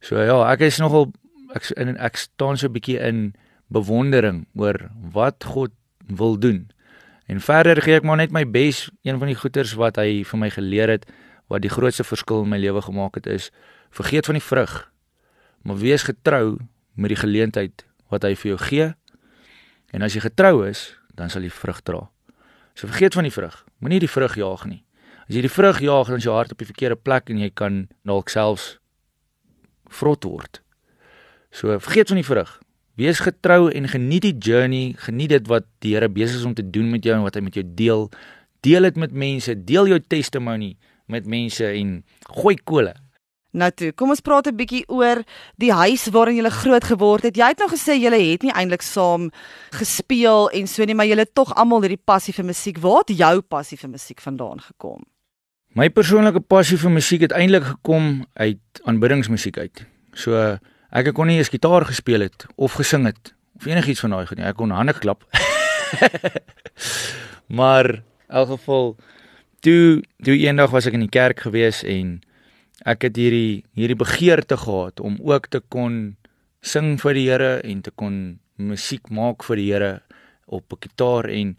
So 0.03 0.19
ja, 0.19 0.39
ek 0.51 0.65
is 0.71 0.81
nogal 0.83 1.11
ek 1.53 1.69
in 1.77 1.97
ek 1.99 2.17
staan 2.17 2.57
so 2.57 2.67
'n 2.69 2.75
bietjie 2.75 2.99
in 2.99 3.35
bewondering 3.69 4.47
oor 4.57 4.91
wat 5.13 5.45
God 5.45 5.73
wil 6.09 6.39
doen. 6.39 6.71
En 7.29 7.41
verder 7.41 7.81
gee 7.83 7.97
ek 7.97 8.05
maar 8.05 8.17
net 8.17 8.33
my 8.33 8.45
bes. 8.45 8.91
Een 9.05 9.19
van 9.19 9.29
die 9.29 9.39
goeters 9.39 9.75
wat 9.75 9.97
hy 9.97 10.25
vir 10.25 10.39
my 10.39 10.51
geleer 10.51 10.89
het 10.89 11.07
wat 11.53 11.65
die 11.65 11.73
grootste 11.73 12.05
verskil 12.05 12.47
in 12.47 12.53
my 12.55 12.59
lewe 12.61 12.81
gemaak 12.81 13.19
het 13.21 13.29
is 13.29 13.51
vergeet 13.93 14.27
van 14.27 14.39
die 14.39 14.45
vrug. 14.45 14.73
Maar 15.69 15.79
wees 15.83 16.07
getrou 16.09 16.57
met 16.97 17.13
die 17.13 17.21
geleentheid 17.21 17.85
wat 18.13 18.25
hy 18.25 18.33
vir 18.41 18.55
jou 18.55 18.61
gee. 18.65 18.89
En 19.93 20.05
as 20.05 20.17
jy 20.17 20.25
getrou 20.25 20.65
is, 20.65 20.95
dan 21.13 21.29
sal 21.33 21.45
jy 21.45 21.53
vrug 21.53 21.83
dra. 21.85 22.07
So 22.73 22.89
vergeet 22.89 23.19
van 23.19 23.29
die 23.29 23.35
vrug. 23.35 23.59
Moenie 23.85 24.01
die 24.01 24.11
vrug 24.11 24.37
jaag 24.41 24.65
nie. 24.69 24.81
As 25.29 25.37
jy 25.37 25.45
die 25.45 25.53
vrug 25.53 25.81
jaag, 25.85 26.09
dan 26.09 26.23
is 26.23 26.27
jou 26.27 26.35
hart 26.35 26.55
op 26.55 26.63
die 26.63 26.69
verkeerde 26.69 26.97
plek 26.97 27.29
en 27.31 27.43
jy 27.45 27.51
kan 27.53 27.85
dalk 28.09 28.33
selfs 28.33 28.79
vrot 29.93 30.25
word. 30.25 30.63
So 31.53 31.77
vergeet 31.85 32.09
van 32.09 32.23
die 32.23 32.27
vrug. 32.27 32.55
Wees 32.97 33.21
getrou 33.25 33.69
en 33.73 33.89
geniet 33.93 34.25
die 34.25 34.37
journey, 34.37 34.95
geniet 35.05 35.35
dit 35.37 35.49
wat 35.53 35.69
die 35.85 35.93
Here 35.97 36.09
besig 36.09 36.41
is 36.41 36.49
om 36.49 36.57
te 36.57 36.65
doen 36.65 36.89
met 36.93 37.05
jou 37.05 37.17
en 37.17 37.25
wat 37.27 37.37
hy 37.37 37.45
met 37.45 37.57
jou 37.61 37.65
deel. 37.77 38.09
Deel 38.65 38.89
dit 38.89 39.01
met 39.05 39.13
mense, 39.13 39.55
deel 39.69 39.93
jou 39.93 40.01
testimony 40.01 40.75
met 41.07 41.27
mense 41.27 41.67
en 41.67 42.05
gooi 42.29 42.57
kole. 42.65 42.95
Nou 43.53 43.69
toe, 43.77 43.91
kom 43.93 44.09
ons 44.15 44.21
praat 44.25 44.47
'n 44.49 44.57
bietjie 44.57 44.85
oor 44.89 45.23
die 45.61 45.73
huis 45.73 46.09
waarin 46.09 46.37
jy 46.37 46.49
groot 46.49 46.85
geword 46.85 47.23
het. 47.23 47.37
Jy 47.37 47.49
het 47.49 47.59
nou 47.59 47.69
gesê 47.69 48.01
jy 48.01 48.11
het 48.33 48.43
nie 48.43 48.53
eintlik 48.53 48.83
saam 48.83 49.31
gespeel 49.71 50.49
en 50.51 50.67
so 50.67 50.85
nie, 50.85 50.95
maar 50.95 51.07
jy 51.07 51.17
het 51.17 51.35
tog 51.35 51.55
almal 51.55 51.83
hierdie 51.83 52.01
passie 52.05 52.33
vir 52.33 52.45
musiek. 52.45 52.79
Waar 52.79 53.05
het 53.05 53.17
jou 53.19 53.41
passie 53.41 53.79
vir 53.79 53.91
musiek 53.91 54.21
vandaan 54.21 54.61
gekom? 54.61 55.05
My 55.75 55.91
persoonlike 55.91 56.41
passie 56.41 56.79
vir 56.79 56.91
musiek 56.91 57.21
het 57.21 57.33
eintlik 57.33 57.65
gekom 57.65 58.25
uit 58.35 58.81
aanbiddingsmusiek 58.85 59.59
uit. 59.59 59.87
So 60.15 60.59
ek 60.91 61.15
kon 61.15 61.27
nie 61.27 61.37
eens 61.37 61.49
gitaar 61.49 61.85
gespeel 61.85 62.21
het 62.21 62.47
of 62.57 62.73
gesing 62.73 63.07
het 63.07 63.35
of 63.57 63.67
enigiets 63.67 64.01
van 64.01 64.11
daai 64.11 64.27
goed 64.27 64.39
nie. 64.39 64.47
Ek 64.47 64.57
kon 64.57 64.71
hande 64.71 64.93
klap. 64.93 65.25
maar 67.59 67.85
in 67.85 68.03
elk 68.29 68.49
geval 68.49 68.97
toe 69.63 70.03
toe 70.27 70.37
eendag 70.37 70.71
was 70.75 70.89
ek 70.91 70.99
in 70.99 71.07
die 71.07 71.13
kerk 71.13 71.45
gewees 71.47 71.83
en 71.87 72.19
ek 72.89 73.07
het 73.07 73.19
hierdie 73.21 73.63
hierdie 73.79 73.99
begeerte 73.99 74.59
gehad 74.59 75.01
om 75.01 75.19
ook 75.23 75.49
te 75.55 75.63
kon 75.73 76.17
sing 76.63 76.97
vir 77.03 77.19
die 77.19 77.29
Here 77.29 77.53
en 77.67 77.83
te 77.83 77.91
kon 77.95 78.17
musiek 78.59 79.11
maak 79.11 79.47
vir 79.47 79.61
die 79.61 79.71
Here 79.71 79.93
op 80.47 80.73
'n 80.73 80.83
gitaar 80.83 81.31
en 81.31 81.57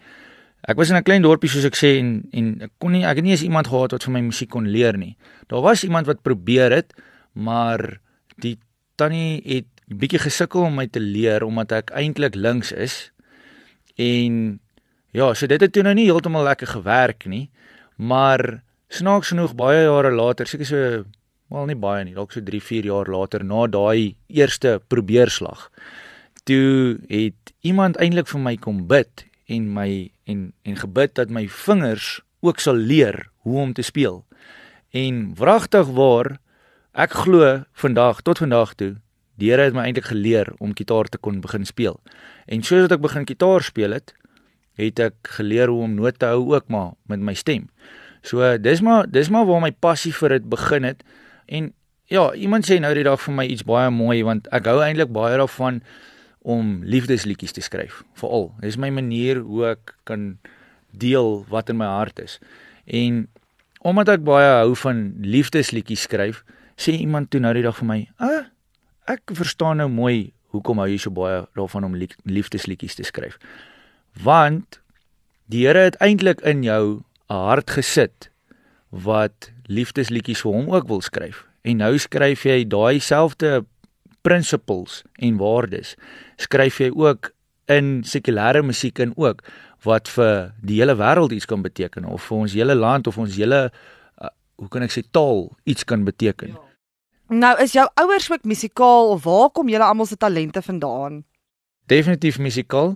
ek 0.68 0.78
was 0.78 0.90
in 0.90 0.96
'n 0.96 1.04
klein 1.04 1.24
dorpie 1.24 1.50
soos 1.50 1.66
ek 1.66 1.76
sê 1.76 2.00
en 2.00 2.28
en 2.32 2.62
ek 2.68 2.72
kon 2.80 2.92
nie 2.92 3.06
ek 3.06 3.18
het 3.18 3.24
nie 3.24 3.32
eens 3.32 3.48
iemand 3.48 3.68
gehad 3.68 3.92
wat 3.92 4.04
vir 4.04 4.14
my 4.14 4.22
musiek 4.22 4.50
kon 4.50 4.68
leer 4.68 4.98
nie. 4.98 5.16
Daar 5.48 5.62
was 5.62 5.84
iemand 5.84 6.08
wat 6.08 6.24
probeer 6.24 6.72
het, 6.72 6.94
maar 7.34 8.00
die 8.38 8.58
tannie 8.96 9.42
het 9.46 9.68
bietjie 9.88 10.20
gesukkel 10.20 10.64
om 10.68 10.76
my 10.76 10.88
te 10.88 11.00
leer 11.00 11.44
omdat 11.44 11.72
ek 11.72 11.92
eintlik 11.92 12.36
links 12.36 12.72
is. 12.72 13.12
En 13.96 14.60
ja, 15.12 15.34
so 15.34 15.48
dit 15.48 15.62
het 15.62 15.72
toe 15.74 15.84
nou 15.84 15.94
nie 15.94 16.06
heeltemal 16.06 16.44
lekker 16.44 16.68
gewerk 16.68 17.26
nie, 17.26 17.50
maar 17.96 18.64
snaaks 18.94 19.34
genoeg 19.34 19.56
baie 19.58 19.84
jare 19.86 20.12
later, 20.12 20.48
seker 20.48 20.66
so 20.70 21.04
wel 21.54 21.70
nie 21.70 21.78
baie 21.78 22.04
nie, 22.06 22.16
dalk 22.16 22.34
so 22.34 22.42
3, 22.42 22.62
4 22.62 22.90
jaar 22.90 23.10
later 23.10 23.44
na 23.46 23.68
daai 23.68 24.16
eerste 24.28 24.80
probeerslag, 24.88 25.70
toe 26.50 27.00
het 27.10 27.54
iemand 27.62 28.00
eintlik 28.02 28.28
vir 28.32 28.44
my 28.44 28.56
kom 28.58 28.84
bid 28.90 29.26
en 29.52 29.70
my 29.74 29.90
en 30.30 30.52
en 30.64 30.80
gebid 30.80 31.16
dat 31.20 31.30
my 31.30 31.48
vingers 31.48 32.22
ook 32.44 32.60
sal 32.60 32.76
leer 32.76 33.30
hoe 33.44 33.60
om 33.62 33.74
te 33.74 33.84
speel. 33.84 34.24
En 34.92 35.32
wragtig 35.40 35.88
waar 35.96 36.38
ek 36.94 37.16
glo 37.24 37.64
vandag 37.74 38.22
tot 38.22 38.44
vandag 38.44 38.76
toe 38.76 38.96
Die 39.42 39.50
Here 39.50 39.66
het 39.66 39.74
my 39.74 39.88
eintlik 39.88 40.12
geleer 40.12 40.52
om 40.62 40.76
gitaar 40.78 41.10
te 41.10 41.18
kon 41.18 41.42
begin 41.42 41.66
speel. 41.66 41.98
En 42.46 42.62
soos 42.66 42.92
ek 42.94 43.02
begin 43.02 43.26
gitaar 43.26 43.66
speel 43.66 43.96
het, 43.96 44.14
het 44.80 45.00
ek 45.00 45.36
geleer 45.38 45.72
hoe 45.72 45.84
om 45.86 45.96
note 45.96 46.18
te 46.18 46.32
hou 46.32 46.54
ook 46.54 46.70
maar 46.74 46.94
met 47.12 47.20
my 47.20 47.34
stem. 47.38 47.70
So 48.24 48.58
dis 48.58 48.82
maar 48.82 49.10
dis 49.12 49.30
maar 49.30 49.46
waar 49.46 49.62
my 49.62 49.72
passie 49.72 50.14
vir 50.16 50.38
dit 50.38 50.50
begin 50.50 50.88
het. 50.88 51.04
En 51.46 51.74
ja, 52.12 52.34
iemand 52.34 52.68
sê 52.70 52.80
nou 52.80 52.94
die 52.96 53.06
dag 53.06 53.22
vir 53.22 53.36
my 53.36 53.46
iets 53.46 53.66
baie 53.68 53.92
mooi 53.92 54.24
want 54.24 54.48
ek 54.56 54.68
hou 54.72 54.80
eintlik 54.84 55.12
baie 55.14 55.38
daarvan 55.38 55.82
om 56.44 56.82
liefdesliedjies 56.84 57.56
te 57.56 57.64
skryf. 57.64 58.02
Veral, 58.20 58.52
dis 58.64 58.80
my 58.80 58.90
manier 58.92 59.40
hoe 59.44 59.74
ek 59.74 59.96
kan 60.08 60.34
deel 60.92 61.44
wat 61.52 61.72
in 61.72 61.80
my 61.80 61.88
hart 61.88 62.20
is. 62.20 62.40
En 62.86 63.26
omdat 63.84 64.18
ek 64.18 64.26
baie 64.28 64.50
hou 64.62 64.76
van 64.84 65.06
liefdesliedjies 65.24 66.08
skryf, 66.08 66.44
sê 66.80 66.96
iemand 66.96 67.32
toe 67.32 67.42
nou 67.44 67.54
die 67.56 67.64
dag 67.64 67.78
vir 67.78 67.88
my, 67.88 68.00
"Ah, 68.18 68.46
ek 69.08 69.32
verstaan 69.34 69.78
nou 69.78 69.90
mooi 69.90 70.34
hoekom 70.52 70.78
hou 70.78 70.88
jy 70.88 70.98
so 70.98 71.12
baie 71.12 71.48
daarvan 71.56 71.84
om 71.84 71.96
liefdesliedjies 72.26 72.96
te 72.96 73.04
skryf." 73.04 73.38
Want 74.22 74.82
die 75.46 75.66
Here 75.66 75.90
het 75.90 75.98
eintlik 76.02 76.42
in 76.42 76.64
jou 76.64 77.04
'n 77.30 77.34
hart 77.34 77.70
gesit 77.70 78.30
wat 78.90 79.52
liefdesliedjies 79.66 80.42
vir 80.42 80.52
hom 80.52 80.70
ook 80.70 80.88
wil 80.88 81.02
skryf. 81.02 81.46
En 81.62 81.78
nou 81.78 81.98
skryf 81.98 82.44
jy 82.44 82.68
daai 82.68 83.00
selfde 83.00 83.66
principles 84.22 85.04
en 85.20 85.38
waardes 85.38 85.96
skryf 86.38 86.78
jy 86.78 86.92
ook 86.96 87.32
in 87.72 88.04
sekulêre 88.04 88.64
musiek 88.64 89.00
en 89.00 89.14
ook 89.16 89.42
wat 89.84 90.08
vir 90.16 90.54
die 90.62 90.80
hele 90.80 90.96
wêreld 90.96 91.32
iets 91.32 91.46
kan 91.46 91.64
beteken 91.64 92.06
of 92.06 92.24
vir 92.24 92.38
ons 92.38 92.54
hele 92.54 92.76
land 92.76 93.08
of 93.08 93.18
ons 93.18 93.36
hele 93.36 93.72
uh, 94.22 94.32
hoe 94.56 94.70
kan 94.70 94.86
ek 94.86 94.96
sê 94.96 95.04
taal 95.12 95.50
iets 95.64 95.84
kan 95.84 96.04
beteken. 96.08 96.56
Ja. 96.56 96.70
Nou 97.34 97.54
is 97.64 97.74
jou 97.74 97.86
ouers 98.00 98.32
ook 98.32 98.44
musikaal 98.46 99.14
of 99.16 99.24
waar 99.24 99.50
kom 99.50 99.70
julle 99.72 99.88
almal 99.88 100.06
se 100.06 100.18
talente 100.20 100.62
vandaan? 100.62 101.24
Definitief 101.88 102.40
musikaal. 102.40 102.96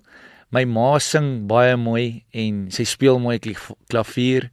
My 0.51 0.63
ma 0.63 0.96
sing 1.04 1.48
baie 1.50 1.75
mooi 1.75 2.24
en 2.32 2.68
sy 2.72 2.86
speel 2.88 3.20
mooi 3.20 3.39
klavier 3.92 4.48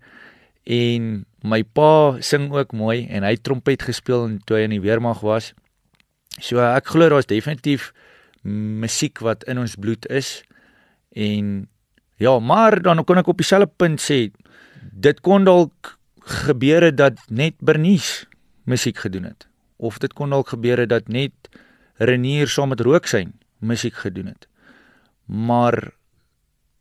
en 0.65 1.25
my 1.45 1.61
pa 1.63 2.17
sing 2.25 2.49
ook 2.53 2.73
mooi 2.75 3.05
en 3.13 3.27
hy 3.27 3.37
trompet 3.37 3.85
gespeel 3.87 4.41
toe 4.49 4.59
hy 4.59 4.65
in 4.67 4.75
die 4.75 4.83
weermag 4.83 5.23
was. 5.23 5.53
So 6.41 6.59
ek 6.59 6.91
glo 6.91 7.13
daar's 7.13 7.31
definitief 7.31 7.93
musiek 8.45 9.23
wat 9.25 9.47
in 9.49 9.61
ons 9.63 9.77
bloed 9.81 10.09
is 10.11 10.43
en 11.15 11.69
ja, 12.19 12.39
maar 12.39 12.81
dan 12.83 13.05
kon 13.07 13.21
ek 13.21 13.31
op 13.31 13.39
dieselfde 13.39 13.71
punt 13.79 14.03
sê 14.03 14.29
dit 14.93 15.21
kon 15.25 15.47
dalk 15.47 15.95
gebeur 16.45 16.89
het 16.89 16.99
dat 16.99 17.21
net 17.29 17.57
Bernice 17.61 18.27
musiek 18.65 18.99
gedoen 19.05 19.29
het 19.31 19.47
of 19.77 19.99
dit 20.03 20.13
kon 20.17 20.33
dalk 20.33 20.53
gebeur 20.55 20.83
het 20.85 20.93
dat 20.93 21.09
net 21.09 21.33
Renier 22.03 22.51
saam 22.51 22.73
met 22.73 22.83
Rooksyn 22.83 23.35
musiek 23.63 23.95
gedoen 23.95 24.33
het 24.33 24.49
maar 25.26 25.93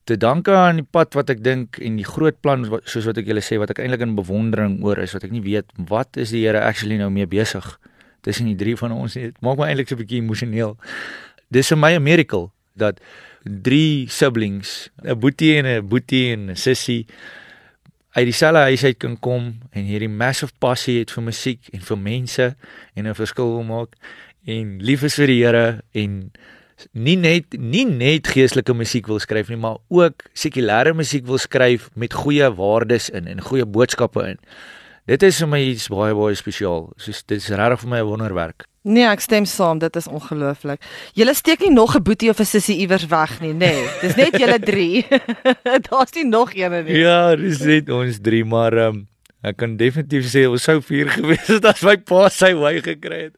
te 0.04 0.18
danke 0.18 0.52
aan 0.52 0.82
die 0.82 0.88
pad 0.90 1.16
wat 1.16 1.30
ek 1.32 1.44
dink 1.44 1.80
en 1.80 1.96
die 1.96 2.08
groot 2.08 2.36
plan 2.44 2.66
soos 2.84 3.06
wat 3.08 3.18
ek 3.22 3.30
julle 3.30 3.44
sê 3.44 3.58
wat 3.62 3.72
ek 3.72 3.80
eintlik 3.80 4.04
in 4.04 4.18
bewondering 4.18 4.82
oor 4.84 5.00
is 5.00 5.14
wat 5.16 5.24
ek 5.24 5.32
nie 5.32 5.44
weet 5.44 5.70
wat 5.88 6.20
is 6.20 6.34
die 6.36 6.44
Here 6.44 6.60
actually 6.60 6.98
nou 7.00 7.10
mee 7.10 7.28
besig 7.28 7.64
tussen 8.24 8.50
die 8.52 8.58
drie 8.60 8.76
van 8.80 8.92
ons 8.96 9.16
dit 9.16 9.36
maak 9.44 9.60
my 9.60 9.70
eintlik 9.72 9.88
so 9.88 9.96
'n 9.96 10.04
bietjie 10.04 10.22
emosioneel. 10.24 10.76
Dis 11.52 11.70
vir 11.70 11.78
my 11.78 11.96
'n 11.96 12.04
miracle 12.04 12.52
dat 12.76 13.00
drie 13.44 14.08
siblings 14.10 14.90
'n 15.04 15.20
boetie 15.20 15.58
en 15.58 15.66
'n 15.66 15.88
boetie 15.88 16.34
en 16.34 16.50
'n 16.52 16.56
sussie 16.56 17.08
uit 18.14 18.26
dieselfde 18.26 18.60
huis 18.60 18.84
uit 18.84 18.98
kan 18.98 19.20
kom 19.20 19.60
en 19.72 19.84
hierdie 19.84 20.10
massive 20.10 20.54
passie 20.60 21.00
het 21.00 21.12
vir 21.12 21.24
musiek 21.24 21.70
en 21.74 21.82
vir 21.82 21.98
mense 21.98 22.56
en 22.96 23.08
'n 23.08 23.16
verskil 23.16 23.56
wil 23.56 23.64
maak 23.64 23.96
en 24.46 24.78
lief 24.82 25.04
is 25.04 25.16
vir 25.16 25.28
die 25.28 25.44
Here 25.44 25.82
en 25.92 26.32
nie 26.94 27.16
net 27.18 27.58
nie 27.58 27.86
net 27.86 28.28
geestelike 28.28 28.74
musiek 28.74 29.08
wil 29.08 29.20
skryf 29.20 29.50
nie, 29.50 29.58
maar 29.58 29.78
ook 29.90 30.28
sekulêre 30.34 30.94
musiek 30.94 31.26
wil 31.26 31.38
skryf 31.38 31.90
met 31.96 32.14
goeie 32.14 32.50
waardes 32.56 33.10
in 33.10 33.28
en 33.28 33.42
goeie 33.42 33.66
boodskappe 33.66 34.24
in. 34.34 34.40
Dit 35.06 35.24
is 35.24 35.42
vir 35.44 35.50
my 35.52 35.60
iets 35.60 35.90
baie 35.92 36.14
baie 36.16 36.36
spesiaal. 36.36 36.94
Soos 36.96 37.26
dit 37.28 37.42
is 37.42 37.50
regtig 37.52 37.82
vir 37.82 37.90
my 37.90 38.00
'n 38.00 38.08
wonderwerk. 38.08 38.68
Nee, 38.84 39.06
ek 39.08 39.22
stem 39.24 39.46
saam, 39.46 39.80
dit 39.80 39.96
is 39.96 40.08
ongelooflik. 40.08 40.82
Julle 41.16 41.34
steek 41.34 41.60
nie 41.60 41.72
nog 41.72 41.96
'n 41.96 42.04
boetie 42.04 42.30
of 42.30 42.40
'n 42.40 42.46
sussie 42.46 42.78
iewers 42.78 43.08
weg 43.08 43.40
nie, 43.42 43.54
nê? 43.54 43.58
Nee, 43.58 43.88
dis 44.02 44.16
net 44.16 44.38
julle 44.38 44.60
3. 44.60 45.06
Daar's 45.90 46.14
nie 46.16 46.26
nog 46.26 46.56
een 46.56 46.84
nie. 46.84 46.98
Ja, 47.00 47.36
dis 47.36 47.60
net 47.60 47.90
ons 47.90 48.20
3, 48.22 48.46
maar 48.46 48.74
ehm 48.74 48.96
um, 48.96 49.08
Ek 49.44 49.58
kan 49.60 49.76
definitief 49.76 50.30
sê 50.32 50.46
ons 50.48 50.64
sou 50.64 50.80
vier 50.88 51.12
gewees 51.16 51.50
het 51.52 51.68
as 51.68 51.84
my 51.84 51.98
pa 52.00 52.30
sy 52.32 52.54
wy 52.56 52.78
gekry 52.86 53.26
het. 53.28 53.36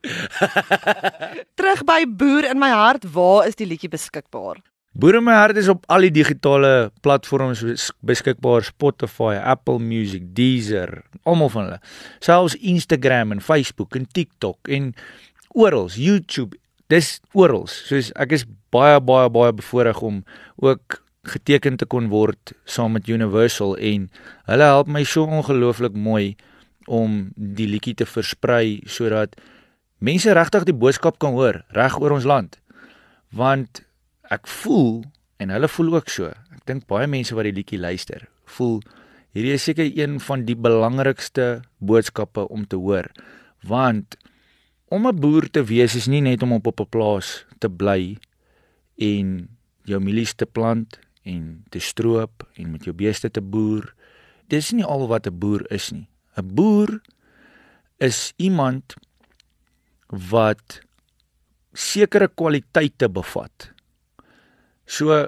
Terug 1.58 1.82
by 1.88 2.04
boer 2.06 2.52
in 2.52 2.62
my 2.62 2.70
hart, 2.70 3.08
waar 3.16 3.50
is 3.50 3.58
die 3.58 3.66
liedjie 3.70 3.90
beskikbaar? 3.90 4.62
Boere 4.96 5.20
my 5.20 5.34
hart 5.36 5.58
is 5.60 5.68
op 5.68 5.82
al 5.92 6.06
die 6.06 6.14
digitale 6.16 6.90
platforms 7.04 7.66
beskikbaar 8.08 8.64
Spotify, 8.64 9.34
Apple 9.42 9.82
Music, 9.84 10.30
Deezer, 10.38 11.02
almal 11.28 11.52
van 11.52 11.66
hulle. 11.66 11.80
Selfs 12.24 12.56
Instagram 12.56 13.34
en 13.36 13.44
Facebook 13.44 13.98
en 14.00 14.06
TikTok 14.08 14.72
en 14.72 14.94
oral, 15.52 15.90
YouTube. 16.00 16.56
Dis 16.88 17.18
oral. 17.36 17.66
Soos 17.68 18.14
ek 18.16 18.38
is 18.38 18.46
baie 18.72 19.02
baie 19.04 19.28
baie 19.36 19.52
bevoorreg 19.58 20.00
om 20.00 20.22
ook 20.64 21.02
geteken 21.26 21.78
te 21.78 21.88
kon 21.90 22.10
word 22.12 22.54
saam 22.70 22.96
met 22.98 23.10
Universal 23.10 23.76
en 23.78 24.10
hulle 24.50 24.68
help 24.70 24.92
my 24.92 25.04
so 25.04 25.26
ongelooflik 25.26 25.96
mooi 25.98 26.36
om 26.86 27.32
die 27.36 27.68
liedjie 27.70 27.96
te 27.98 28.06
versprei 28.06 28.82
sodat 28.86 29.36
mense 29.98 30.34
regtig 30.38 30.68
die 30.68 30.78
boodskap 30.78 31.18
kan 31.20 31.34
hoor 31.38 31.64
reg 31.74 31.98
oor 32.02 32.16
ons 32.18 32.28
land. 32.30 32.60
Want 33.34 33.82
ek 34.32 34.48
voel 34.62 35.04
en 35.42 35.52
hulle 35.54 35.70
voel 35.70 35.96
ook 35.98 36.12
so. 36.14 36.30
Ek 36.54 36.64
dink 36.70 36.86
baie 36.90 37.08
mense 37.10 37.36
wat 37.36 37.50
die 37.50 37.56
liedjie 37.58 37.82
luister, 37.82 38.28
voel 38.58 38.80
hierdie 39.36 39.58
is 39.58 39.66
seker 39.68 39.90
een 39.90 40.20
van 40.24 40.46
die 40.48 40.56
belangrikste 40.56 41.66
boodskappe 41.84 42.46
om 42.48 42.64
te 42.70 42.80
hoor. 42.80 43.10
Want 43.66 44.16
om 44.88 45.08
'n 45.08 45.20
boer 45.20 45.50
te 45.50 45.64
wees 45.64 45.96
is 45.96 46.08
nie 46.08 46.22
net 46.22 46.44
om 46.44 46.54
op 46.54 46.68
'n 46.68 46.90
plaas 46.90 47.46
te 47.60 47.70
bly 47.70 48.18
en 48.98 49.50
jou 49.84 50.00
mielies 50.00 50.34
te 50.34 50.46
plant 50.46 51.00
en 51.26 51.64
te 51.74 51.82
stroop 51.82 52.46
en 52.56 52.72
met 52.72 52.86
jou 52.86 52.94
beeste 52.96 53.30
te 53.30 53.42
boer. 53.42 53.90
Dis 54.48 54.72
nie 54.72 54.86
al 54.86 55.08
wat 55.10 55.28
'n 55.28 55.40
boer 55.40 55.66
is 55.72 55.92
nie. 55.92 56.08
'n 56.38 56.56
Boer 56.56 57.02
is 57.98 58.34
iemand 58.38 58.96
wat 60.10 60.82
sekere 61.74 62.28
kwaliteite 62.28 63.10
bevat. 63.10 63.72
So 64.86 65.28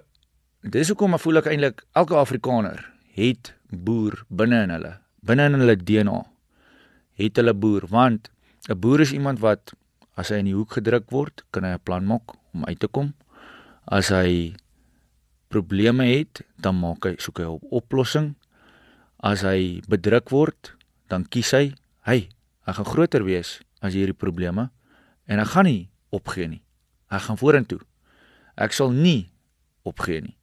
dis 0.62 0.88
hoekom 0.88 1.13
ek 1.13 1.24
voel 1.24 1.38
ek 1.38 1.50
eintlik 1.51 1.84
elke 1.94 2.16
Afrikaner 2.16 2.94
het 3.18 3.54
boer 3.72 4.24
binne 4.30 4.63
in 4.63 4.70
hulle, 4.70 4.94
binne 5.22 5.46
in 5.50 5.60
hulle 5.60 5.75
DNA. 5.75 6.20
Het 7.18 7.36
hulle 7.36 7.54
boer 7.54 7.88
want 7.89 8.30
'n 8.70 8.80
boer 8.80 9.00
is 9.01 9.13
iemand 9.13 9.39
wat 9.39 9.74
as 10.16 10.30
hy 10.30 10.42
in 10.42 10.50
die 10.50 10.58
hoek 10.58 10.72
gedruk 10.80 11.12
word, 11.12 11.44
kan 11.51 11.63
hy 11.63 11.74
'n 11.74 11.84
plan 11.84 12.06
maak 12.06 12.36
om 12.54 12.66
uit 12.66 12.80
te 12.80 12.88
kom. 12.88 13.13
As 13.86 14.10
hy 14.10 14.56
probleme 15.50 16.06
het, 16.06 16.42
dan 16.60 16.80
maak 16.80 17.06
hy 17.06 17.16
soek 17.18 17.39
hy 17.39 17.46
'n 17.46 17.56
op 17.58 17.63
oplossing. 17.84 18.36
As 19.20 19.42
hy 19.42 19.82
bedruk 19.88 20.30
word, 20.30 20.75
dan 21.10 21.25
kies 21.25 21.51
hy, 21.51 21.74
hy, 22.06 22.30
hy 22.66 22.74
gaan 22.74 22.86
groter 22.86 23.24
wees 23.24 23.60
as 23.82 23.94
hierdie 23.94 24.18
probleme 24.18 24.70
en 25.25 25.39
hy 25.39 25.46
gaan 25.46 25.66
nie 25.66 25.89
opgee 26.10 26.48
nie. 26.48 26.62
Hy 27.10 27.20
gaan 27.20 27.38
vorentoe. 27.38 27.80
Ek 28.58 28.74
sal 28.74 28.92
nie 28.92 29.32
opgee 29.84 30.22
nie. 30.22 30.38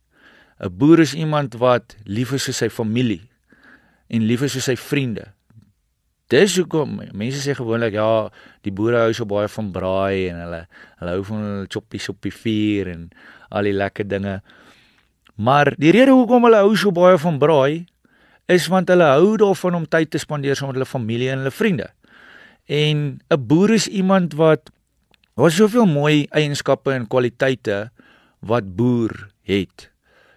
'n 0.61 0.71
Boer 0.79 1.01
is 1.01 1.15
iemand 1.15 1.55
wat 1.59 1.97
lief 2.05 2.33
is 2.33 2.45
vir 2.45 2.55
sy 2.55 2.69
familie 2.69 3.23
en 4.09 4.27
lief 4.27 4.43
is 4.43 4.55
vir 4.55 4.63
sy 4.63 4.77
vriende. 4.77 5.33
Dis 6.33 6.57
hoekom 6.57 7.03
mense 7.13 7.41
sê 7.43 7.53
gewoonlik 7.57 7.99
ja, 7.99 8.31
die 8.65 8.73
boere 8.73 9.03
hou 9.05 9.13
so 9.13 9.27
baie 9.29 9.49
van 9.49 9.73
braai 9.75 10.31
en 10.31 10.39
hulle 10.41 10.61
hulle 11.01 11.17
hou 11.17 11.25
van 11.31 11.67
choppies 11.69 12.09
op 12.09 12.23
die 12.25 12.33
vuur 12.33 12.89
en 12.95 13.11
al 13.51 13.69
die 13.69 13.77
lekker 13.77 14.09
dinge. 14.09 14.39
Maar 15.37 15.75
die 15.79 15.91
rede 15.91 16.11
hoekom 16.11 16.45
hulle 16.45 16.63
hou 16.63 16.77
so 16.77 16.93
baie 16.93 17.19
van 17.19 17.39
braai 17.39 17.87
is 18.47 18.69
want 18.69 18.89
hulle 18.89 19.05
hou 19.05 19.37
daarvan 19.37 19.75
om 19.75 19.87
tyd 19.87 20.11
te 20.11 20.19
spandeer 20.19 20.57
saam 20.57 20.69
met 20.69 20.77
hulle 20.77 20.87
familie 20.87 21.31
en 21.31 21.39
hulle 21.39 21.51
vriende. 21.51 21.91
En 22.67 23.21
'n 23.31 23.47
boer 23.47 23.71
is 23.71 23.89
iemand 23.89 24.35
wat 24.35 24.71
Daar 25.35 25.51
is 25.51 25.57
soveel 25.59 25.87
mooi 25.91 26.27
eienskappe 26.31 26.93
en 26.95 27.09
kwaliteite 27.11 27.89
wat 28.47 28.69
boer 28.79 29.11
het. 29.43 29.89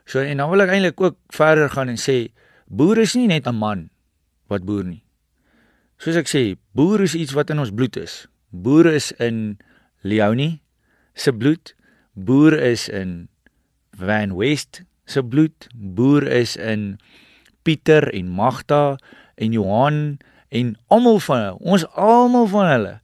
So 0.09 0.23
en 0.25 0.41
dan 0.41 0.49
wil 0.49 0.63
ek 0.65 0.73
eintlik 0.73 1.01
ook 1.01 1.17
verder 1.37 1.69
gaan 1.69 1.91
en 1.93 1.99
sê 2.01 2.31
boer 2.65 3.03
is 3.03 3.13
nie 3.13 3.27
net 3.29 3.45
'n 3.45 3.55
man 3.55 3.89
wat 4.49 4.65
boer 4.65 4.83
nie. 4.83 5.03
Soos 6.01 6.17
ek 6.17 6.29
sê, 6.29 6.57
boer 6.73 7.01
is 7.01 7.13
iets 7.13 7.33
wat 7.33 7.49
in 7.49 7.59
ons 7.59 7.73
bloed 7.73 7.95
is. 7.97 8.27
Boer 8.49 8.85
is 8.85 9.11
in 9.11 9.59
Leonie 10.01 10.61
se 11.13 11.31
bloed. 11.31 11.75
Boer 12.13 12.53
is 12.53 12.89
in 12.89 13.29
Van 13.97 14.35
West 14.35 14.83
se 15.05 15.23
bloed. 15.23 15.67
Boer 15.73 16.27
is 16.27 16.55
in 16.55 16.99
Pieter 17.63 18.13
en 18.13 18.29
Magda 18.29 18.97
en 19.35 19.51
Johan 19.51 20.17
en 20.49 20.77
almal 20.87 21.19
van 21.19 21.57
ons 21.59 21.83
almal 21.95 22.47
van 22.47 22.69
hulle 22.71 22.95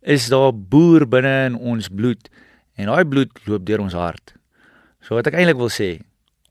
is 0.00 0.28
daar 0.32 0.52
boer 0.52 1.06
binne 1.08 1.32
in 1.50 1.56
ons 1.56 1.88
bloed 1.88 2.28
en 2.76 2.88
daai 2.88 3.04
bloed 3.04 3.40
loop 3.46 3.64
deur 3.68 3.82
ons 3.84 3.96
hart. 3.96 4.34
So 5.04 5.16
wat 5.16 5.28
ek 5.28 5.36
eintlik 5.36 5.60
wil 5.60 5.72
sê, 5.72 5.98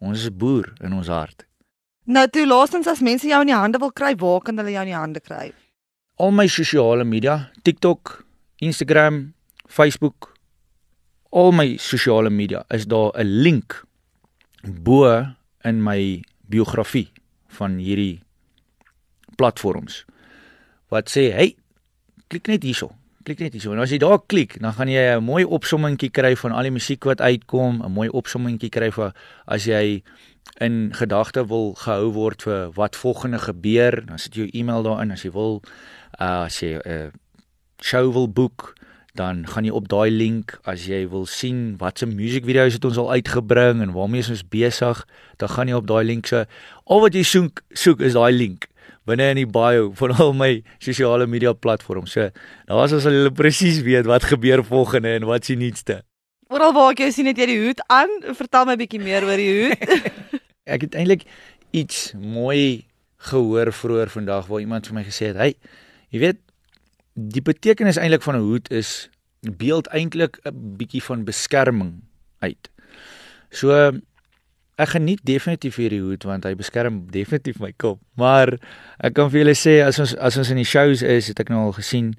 ons 0.02 0.18
is 0.18 0.34
boer 0.34 0.70
in 0.86 0.94
ons 0.98 1.10
hart. 1.10 1.46
Nou 2.10 2.26
toe 2.34 2.46
laastens 2.48 2.90
as 2.90 3.04
mense 3.06 3.28
jou 3.30 3.42
in 3.42 3.52
die 3.52 3.58
hande 3.58 3.82
wil 3.82 3.94
kry, 3.94 4.16
waar 4.18 4.42
kan 4.46 4.58
hulle 4.58 4.74
jou 4.74 4.86
in 4.86 4.94
die 4.94 4.98
hande 4.98 5.22
kry? 5.22 5.52
Al 6.20 6.34
my 6.36 6.48
sosiale 6.50 7.06
media, 7.06 7.52
TikTok, 7.64 8.24
Instagram, 8.66 9.34
Facebook, 9.70 10.34
al 11.30 11.54
my 11.54 11.78
sosiale 11.78 12.30
media 12.34 12.64
is 12.74 12.86
daar 12.90 13.12
'n 13.14 13.30
link 13.46 13.86
bo 14.64 15.26
in 15.64 15.84
my 15.84 16.22
biografie 16.50 17.10
van 17.48 17.78
hierdie 17.78 18.22
platforms 19.36 20.06
wat 20.90 21.10
sê, 21.10 21.32
"Hey, 21.32 21.56
klik 22.28 22.48
net 22.48 22.64
hierso 22.64 22.92
klik 23.30 23.44
net 23.44 23.54
hierso. 23.54 23.74
En 23.76 23.84
as 23.84 23.92
jy 23.94 24.00
daar 24.02 24.20
klik, 24.32 24.58
dan 24.62 24.74
gaan 24.74 24.90
jy 24.90 25.18
'n 25.18 25.24
mooi 25.24 25.44
opsommingkie 25.44 26.10
kry 26.10 26.36
van 26.36 26.52
al 26.52 26.64
die 26.64 26.72
musiek 26.72 27.04
wat 27.04 27.22
uitkom, 27.22 27.84
'n 27.84 27.92
mooi 27.92 28.10
opsommingkie 28.10 28.70
kry 28.70 28.92
vir 28.92 29.14
as 29.48 29.66
jy 29.66 30.02
in 30.60 30.92
gedagte 30.94 31.46
wil 31.48 31.74
gehou 31.74 32.12
word 32.12 32.42
vir 32.42 32.72
wat 32.74 32.96
volgende 32.96 33.40
gebeur, 33.40 34.06
dan 34.06 34.18
sit 34.18 34.34
jou 34.34 34.48
e-mail 34.54 34.84
daarin 34.84 35.12
as 35.12 35.24
jy 35.24 35.32
wil 35.32 35.62
uh 36.20 36.46
as 36.46 36.60
jy 36.60 36.80
'n 36.80 36.82
uh, 36.86 37.12
show 37.82 38.12
wil 38.12 38.28
boek, 38.28 38.76
dan 39.18 39.46
gaan 39.48 39.66
jy 39.66 39.72
op 39.74 39.88
daai 39.90 40.10
link 40.12 40.60
as 40.70 40.86
jy 40.86 41.08
wil 41.10 41.26
sien 41.26 41.78
watse 41.82 42.06
musiekvideo's 42.06 42.78
het 42.78 42.86
ons 42.86 42.98
al 42.98 43.12
uitgebring 43.18 43.82
en 43.82 43.94
waarmee 43.94 44.22
is 44.22 44.30
ons 44.30 44.44
besig, 44.46 45.06
dan 45.38 45.50
gaan 45.50 45.68
jy 45.68 45.80
op 45.80 45.88
daai 45.88 46.04
link 46.06 46.28
so 46.30 46.46
al 46.86 47.02
wat 47.02 47.18
jy 47.18 47.24
soek 47.24 47.64
soek 47.74 48.04
is 48.06 48.14
daai 48.14 48.32
link 48.32 48.70
binne 49.10 49.32
in 49.34 49.40
die 49.42 49.50
bio 49.50 49.90
van 49.98 50.14
al 50.22 50.34
my 50.38 50.52
sosiale 50.84 51.28
media 51.28 51.54
platforms. 51.54 52.14
So 52.14 52.30
daar's 52.70 52.94
as 52.94 53.08
hulle 53.10 53.32
presies 53.34 53.82
weet 53.88 54.10
wat 54.10 54.28
gebeur 54.30 54.64
volgende 54.66 55.16
en 55.18 55.26
wat 55.30 55.50
se 55.50 55.58
nuutste. 55.58 56.02
Oral 56.50 56.74
waar 56.74 56.94
ek 56.94 57.04
jou 57.06 57.12
sien 57.14 57.30
het 57.30 57.38
jy 57.38 57.48
die 57.52 57.60
hoed 57.64 57.82
aan. 57.94 58.10
Vertel 58.38 58.66
my 58.66 58.74
'n 58.74 58.82
bietjie 58.82 59.02
meer 59.02 59.26
oor 59.26 59.38
die 59.38 59.50
hoed. 59.54 60.06
ek 60.76 60.86
het 60.86 60.96
eintlik 60.98 61.26
iets 61.72 62.14
mooi 62.18 62.86
gehoor 63.30 63.74
vroeër 63.74 64.10
vandag 64.10 64.48
waar 64.48 64.62
iemand 64.62 64.88
vir 64.88 64.96
my 64.96 65.04
gesê 65.04 65.34
het, 65.34 65.38
"Hey, 65.38 65.54
jy 66.10 66.20
weet 66.20 66.40
die 67.28 67.44
betekenis 67.44 67.98
eintlik 67.98 68.24
van 68.24 68.36
'n 68.36 68.46
hoed 68.48 68.72
is 68.72 69.10
beeld 69.42 69.88
eintlik 69.88 70.40
'n 70.46 70.78
bietjie 70.78 71.04
van 71.04 71.26
beskerming 71.26 72.02
uit." 72.40 72.70
So 73.52 73.92
ek 74.80 74.90
geniet 74.96 75.20
definitief 75.28 75.76
hierdie 75.76 76.02
hoed 76.02 76.24
want 76.24 76.46
hy 76.48 76.56
beskerm 76.56 77.08
definitief 77.12 77.60
my 77.60 77.74
kop. 77.78 78.00
Maar 78.16 78.56
ek 79.04 79.14
kan 79.14 79.30
vir 79.30 79.44
julle 79.44 79.56
sê 79.56 79.84
as 79.84 80.00
ons 80.00 80.16
as 80.16 80.38
ons 80.38 80.50
in 80.50 80.62
die 80.62 80.68
shows 80.68 81.02
is, 81.02 81.28
het 81.28 81.40
ek 81.40 81.50
nou 81.50 81.66
al 81.66 81.76
gesien 81.76 82.16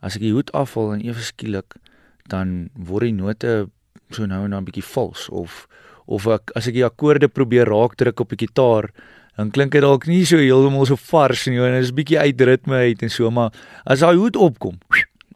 as 0.00 0.14
ek 0.16 0.22
die 0.22 0.32
hoed 0.32 0.52
afval 0.52 0.94
en 0.94 1.02
ewe 1.02 1.22
skielik 1.24 1.74
dan 2.30 2.70
word 2.74 3.08
die 3.08 3.18
note 3.18 3.70
so 4.14 4.26
nou 4.26 4.44
en 4.44 4.50
dan 4.54 4.62
'n 4.62 4.68
bietjie 4.68 4.86
vals 4.94 5.28
of 5.28 5.66
of 6.06 6.26
ek 6.26 6.52
as 6.56 6.68
ek 6.68 6.74
die 6.74 6.86
akkoorde 6.86 7.28
probeer 7.28 7.66
raak 7.66 7.96
druk 7.96 8.20
op 8.20 8.30
die 8.30 8.46
gitaar 8.46 8.92
dan 9.38 9.52
klink 9.54 9.72
dit 9.76 9.84
dalk 9.84 10.08
nie 10.10 10.24
so 10.26 10.40
heeltemal 10.42 10.88
so 10.88 10.98
vars 11.08 11.46
nie 11.46 11.60
en 11.62 11.78
dit 11.78 11.86
is 11.86 11.94
bietjie 11.94 12.18
uit 12.18 12.46
ritme 12.50 12.82
uit 12.88 13.06
en 13.06 13.12
so 13.14 13.30
maar 13.30 13.54
as 13.86 14.02
daai 14.02 14.18
hoed 14.18 14.36
opkom 14.36 14.76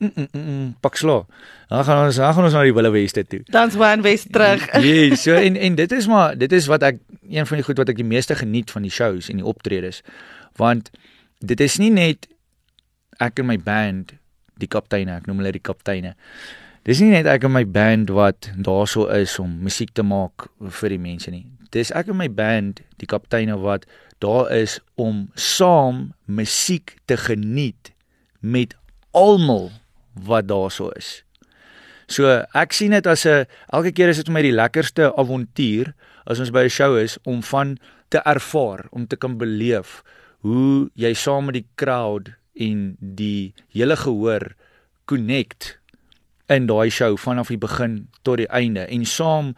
mm, 0.02 0.10
mm, 0.10 0.28
mm, 0.32 0.42
mm 0.42 0.70
pak 0.82 0.98
sla. 0.98 1.22
Dan 1.70 1.84
gaan 1.84 2.06
ons 2.06 2.18
dan 2.20 2.34
gaan 2.34 2.44
ons 2.44 2.56
na 2.56 2.62
die 2.66 2.74
Wille 2.74 2.90
Weste 2.92 3.24
toe. 3.24 3.40
Dan's 3.54 3.78
Wan 3.80 4.02
West 4.02 4.32
terug. 4.32 4.66
Ja, 4.72 4.80
yes, 4.86 5.22
so 5.22 5.38
en 5.38 5.56
en 5.56 5.78
dit 5.78 5.92
is 5.92 6.08
maar 6.10 6.36
dit 6.38 6.52
is 6.52 6.66
wat 6.66 6.82
ek 6.82 6.98
een 7.30 7.46
van 7.46 7.60
die 7.60 7.64
goed 7.64 7.78
wat 7.80 7.92
ek 7.92 8.00
die 8.02 8.08
meeste 8.08 8.36
geniet 8.36 8.70
van 8.74 8.84
die 8.84 8.92
shows 8.92 9.30
en 9.32 9.40
die 9.40 9.46
optredes. 9.46 10.02
Want 10.60 10.90
dit 11.38 11.60
is 11.60 11.78
nie 11.80 11.92
net 11.94 12.28
ek 13.22 13.38
en 13.38 13.48
my 13.48 13.58
band, 13.62 14.12
die 14.60 14.68
kapteine, 14.68 15.16
ek 15.22 15.30
noem 15.30 15.40
hulle 15.42 15.54
die 15.54 15.64
kapteine. 15.64 16.16
Dis 16.84 17.00
nie 17.00 17.12
net 17.12 17.28
ek 17.30 17.46
en 17.46 17.54
my 17.54 17.64
band 17.68 18.10
wat 18.10 18.50
daarso 18.58 19.06
is 19.14 19.38
om 19.38 19.54
musiek 19.62 19.94
te 19.94 20.02
maak 20.02 20.48
vir 20.82 20.96
die 20.96 21.02
mense 21.02 21.30
nie. 21.30 21.46
Dis 21.72 21.92
ek 21.96 22.10
en 22.12 22.18
my 22.20 22.28
band, 22.28 22.82
die 23.00 23.08
kapteine 23.08 23.56
wat 23.60 23.86
daar 24.22 24.50
is 24.54 24.78
om 25.00 25.30
saam 25.34 26.12
musiek 26.30 26.96
te 27.10 27.16
geniet 27.16 27.90
met 28.40 28.76
almal 29.16 29.70
wat 30.14 30.46
daarso 30.50 30.90
is. 30.98 31.22
So 32.12 32.28
ek 32.52 32.76
sien 32.76 32.92
dit 32.92 33.06
as 33.06 33.24
'n 33.26 33.46
elke 33.72 33.92
keer 33.92 34.08
is 34.08 34.16
dit 34.20 34.26
vir 34.26 34.34
my 34.34 34.42
die 34.42 34.52
lekkerste 34.52 35.12
avontuur 35.16 35.94
as 36.26 36.38
ons 36.38 36.50
by 36.50 36.64
'n 36.64 36.68
show 36.68 36.96
is 36.96 37.18
om 37.24 37.42
van 37.42 37.78
te 38.08 38.18
ervaar, 38.18 38.86
om 38.90 39.06
te 39.06 39.16
kan 39.16 39.38
beleef 39.38 40.02
hoe 40.42 40.90
jy 40.94 41.14
saam 41.14 41.46
met 41.46 41.54
die 41.54 41.68
crowd 41.74 42.30
en 42.54 42.96
die 43.00 43.54
hele 43.72 43.96
gehoor 43.96 44.54
connect 45.04 45.78
in 46.46 46.66
daai 46.66 46.90
show 46.90 47.16
vanaf 47.16 47.48
die 47.48 47.58
begin 47.58 48.08
tot 48.22 48.36
die 48.36 48.50
einde 48.50 48.86
en 48.86 49.04
saam 49.04 49.54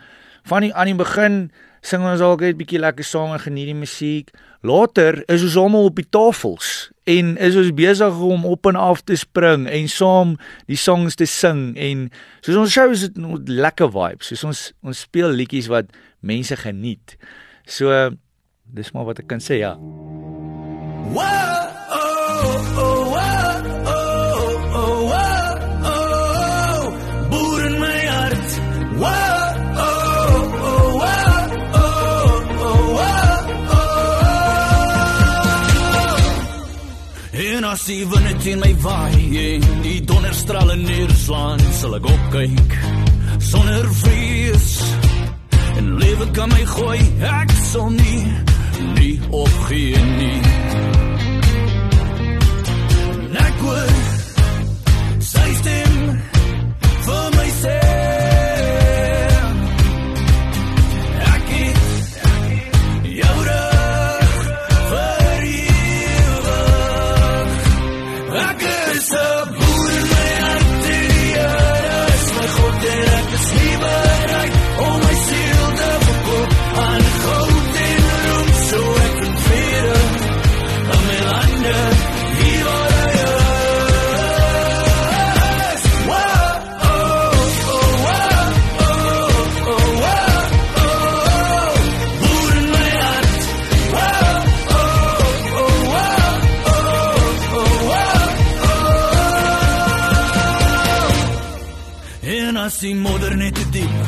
van 0.49 0.67
die 0.67 0.75
aan 0.75 0.91
die 0.91 0.99
begin 0.99 1.39
sing 1.85 2.05
ons 2.09 2.23
al 2.25 2.39
net 2.41 2.57
bietjie 2.57 2.81
lekker 2.81 3.05
saam 3.05 3.35
en 3.35 3.43
geniet 3.43 3.69
die 3.69 3.77
musiek. 3.77 4.31
Later 4.65 5.21
is 5.29 5.45
ons 5.45 5.57
almal 5.61 5.91
op 5.91 5.99
die 6.01 6.09
tafels 6.09 6.91
en 7.09 7.35
is 7.37 7.57
ons 7.61 7.73
besig 7.77 8.21
om 8.25 8.47
op 8.49 8.69
en 8.71 8.79
af 8.81 9.03
te 9.05 9.17
spring 9.21 9.67
en 9.69 9.89
saam 9.93 10.37
die 10.71 10.81
songs 10.81 11.19
te 11.21 11.29
sing 11.29 11.75
en 11.77 12.09
soos 12.41 12.61
ons 12.63 12.73
shows 12.73 13.05
het 13.09 13.21
lekker 13.51 13.93
vibes. 13.93 14.33
Soos 14.33 14.47
ons 14.49 14.65
ons 14.85 15.05
speel 15.05 15.37
liedjies 15.37 15.69
wat 15.73 15.93
mense 16.25 16.57
geniet. 16.65 17.19
So 17.69 17.93
dis 18.65 18.93
maar 18.97 19.11
wat 19.11 19.21
ek 19.21 19.29
kan 19.29 19.45
sê 19.45 19.61
ja. 19.61 19.77
Whoa, 21.13 21.64
die 37.87 38.05
wind 38.09 38.41
teen 38.41 38.61
my 38.61 38.71
waai 38.81 39.39
en 39.41 39.65
die 39.85 39.99
donderstrale 40.09 40.77
neerslaan 40.81 41.61
sal 41.79 41.97
ek 41.99 42.07
opkyk 42.09 42.77
sonder 43.51 43.89
vrees 44.01 44.69
en 45.77 45.91
lewe 46.01 46.31
kan 46.39 46.49
my 46.55 46.65
gooi 46.73 47.03
ek 47.33 47.53
sal 47.67 47.93
nie 47.93 48.23
nie 48.97 49.15
opgee 49.43 50.01
nie 50.15 50.41
ek 53.45 53.63
wil 53.69 54.14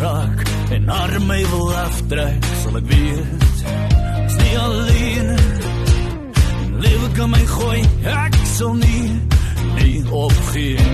raak 0.01 0.43
en 0.71 0.89
haar 0.89 1.21
my 1.27 1.43
wil 1.51 1.71
aftrek 1.77 2.45
sal 2.63 2.77
ek 2.81 2.87
weet 2.93 3.45
is 4.27 4.37
nie 4.43 4.55
alleen 4.67 5.29
lewe 6.85 7.09
kan 7.19 7.31
my 7.31 7.45
gooi 7.55 7.83
ek 8.15 8.39
sal 8.57 8.75
nie 8.83 9.09
nie 9.79 9.97
opgee 10.25 10.86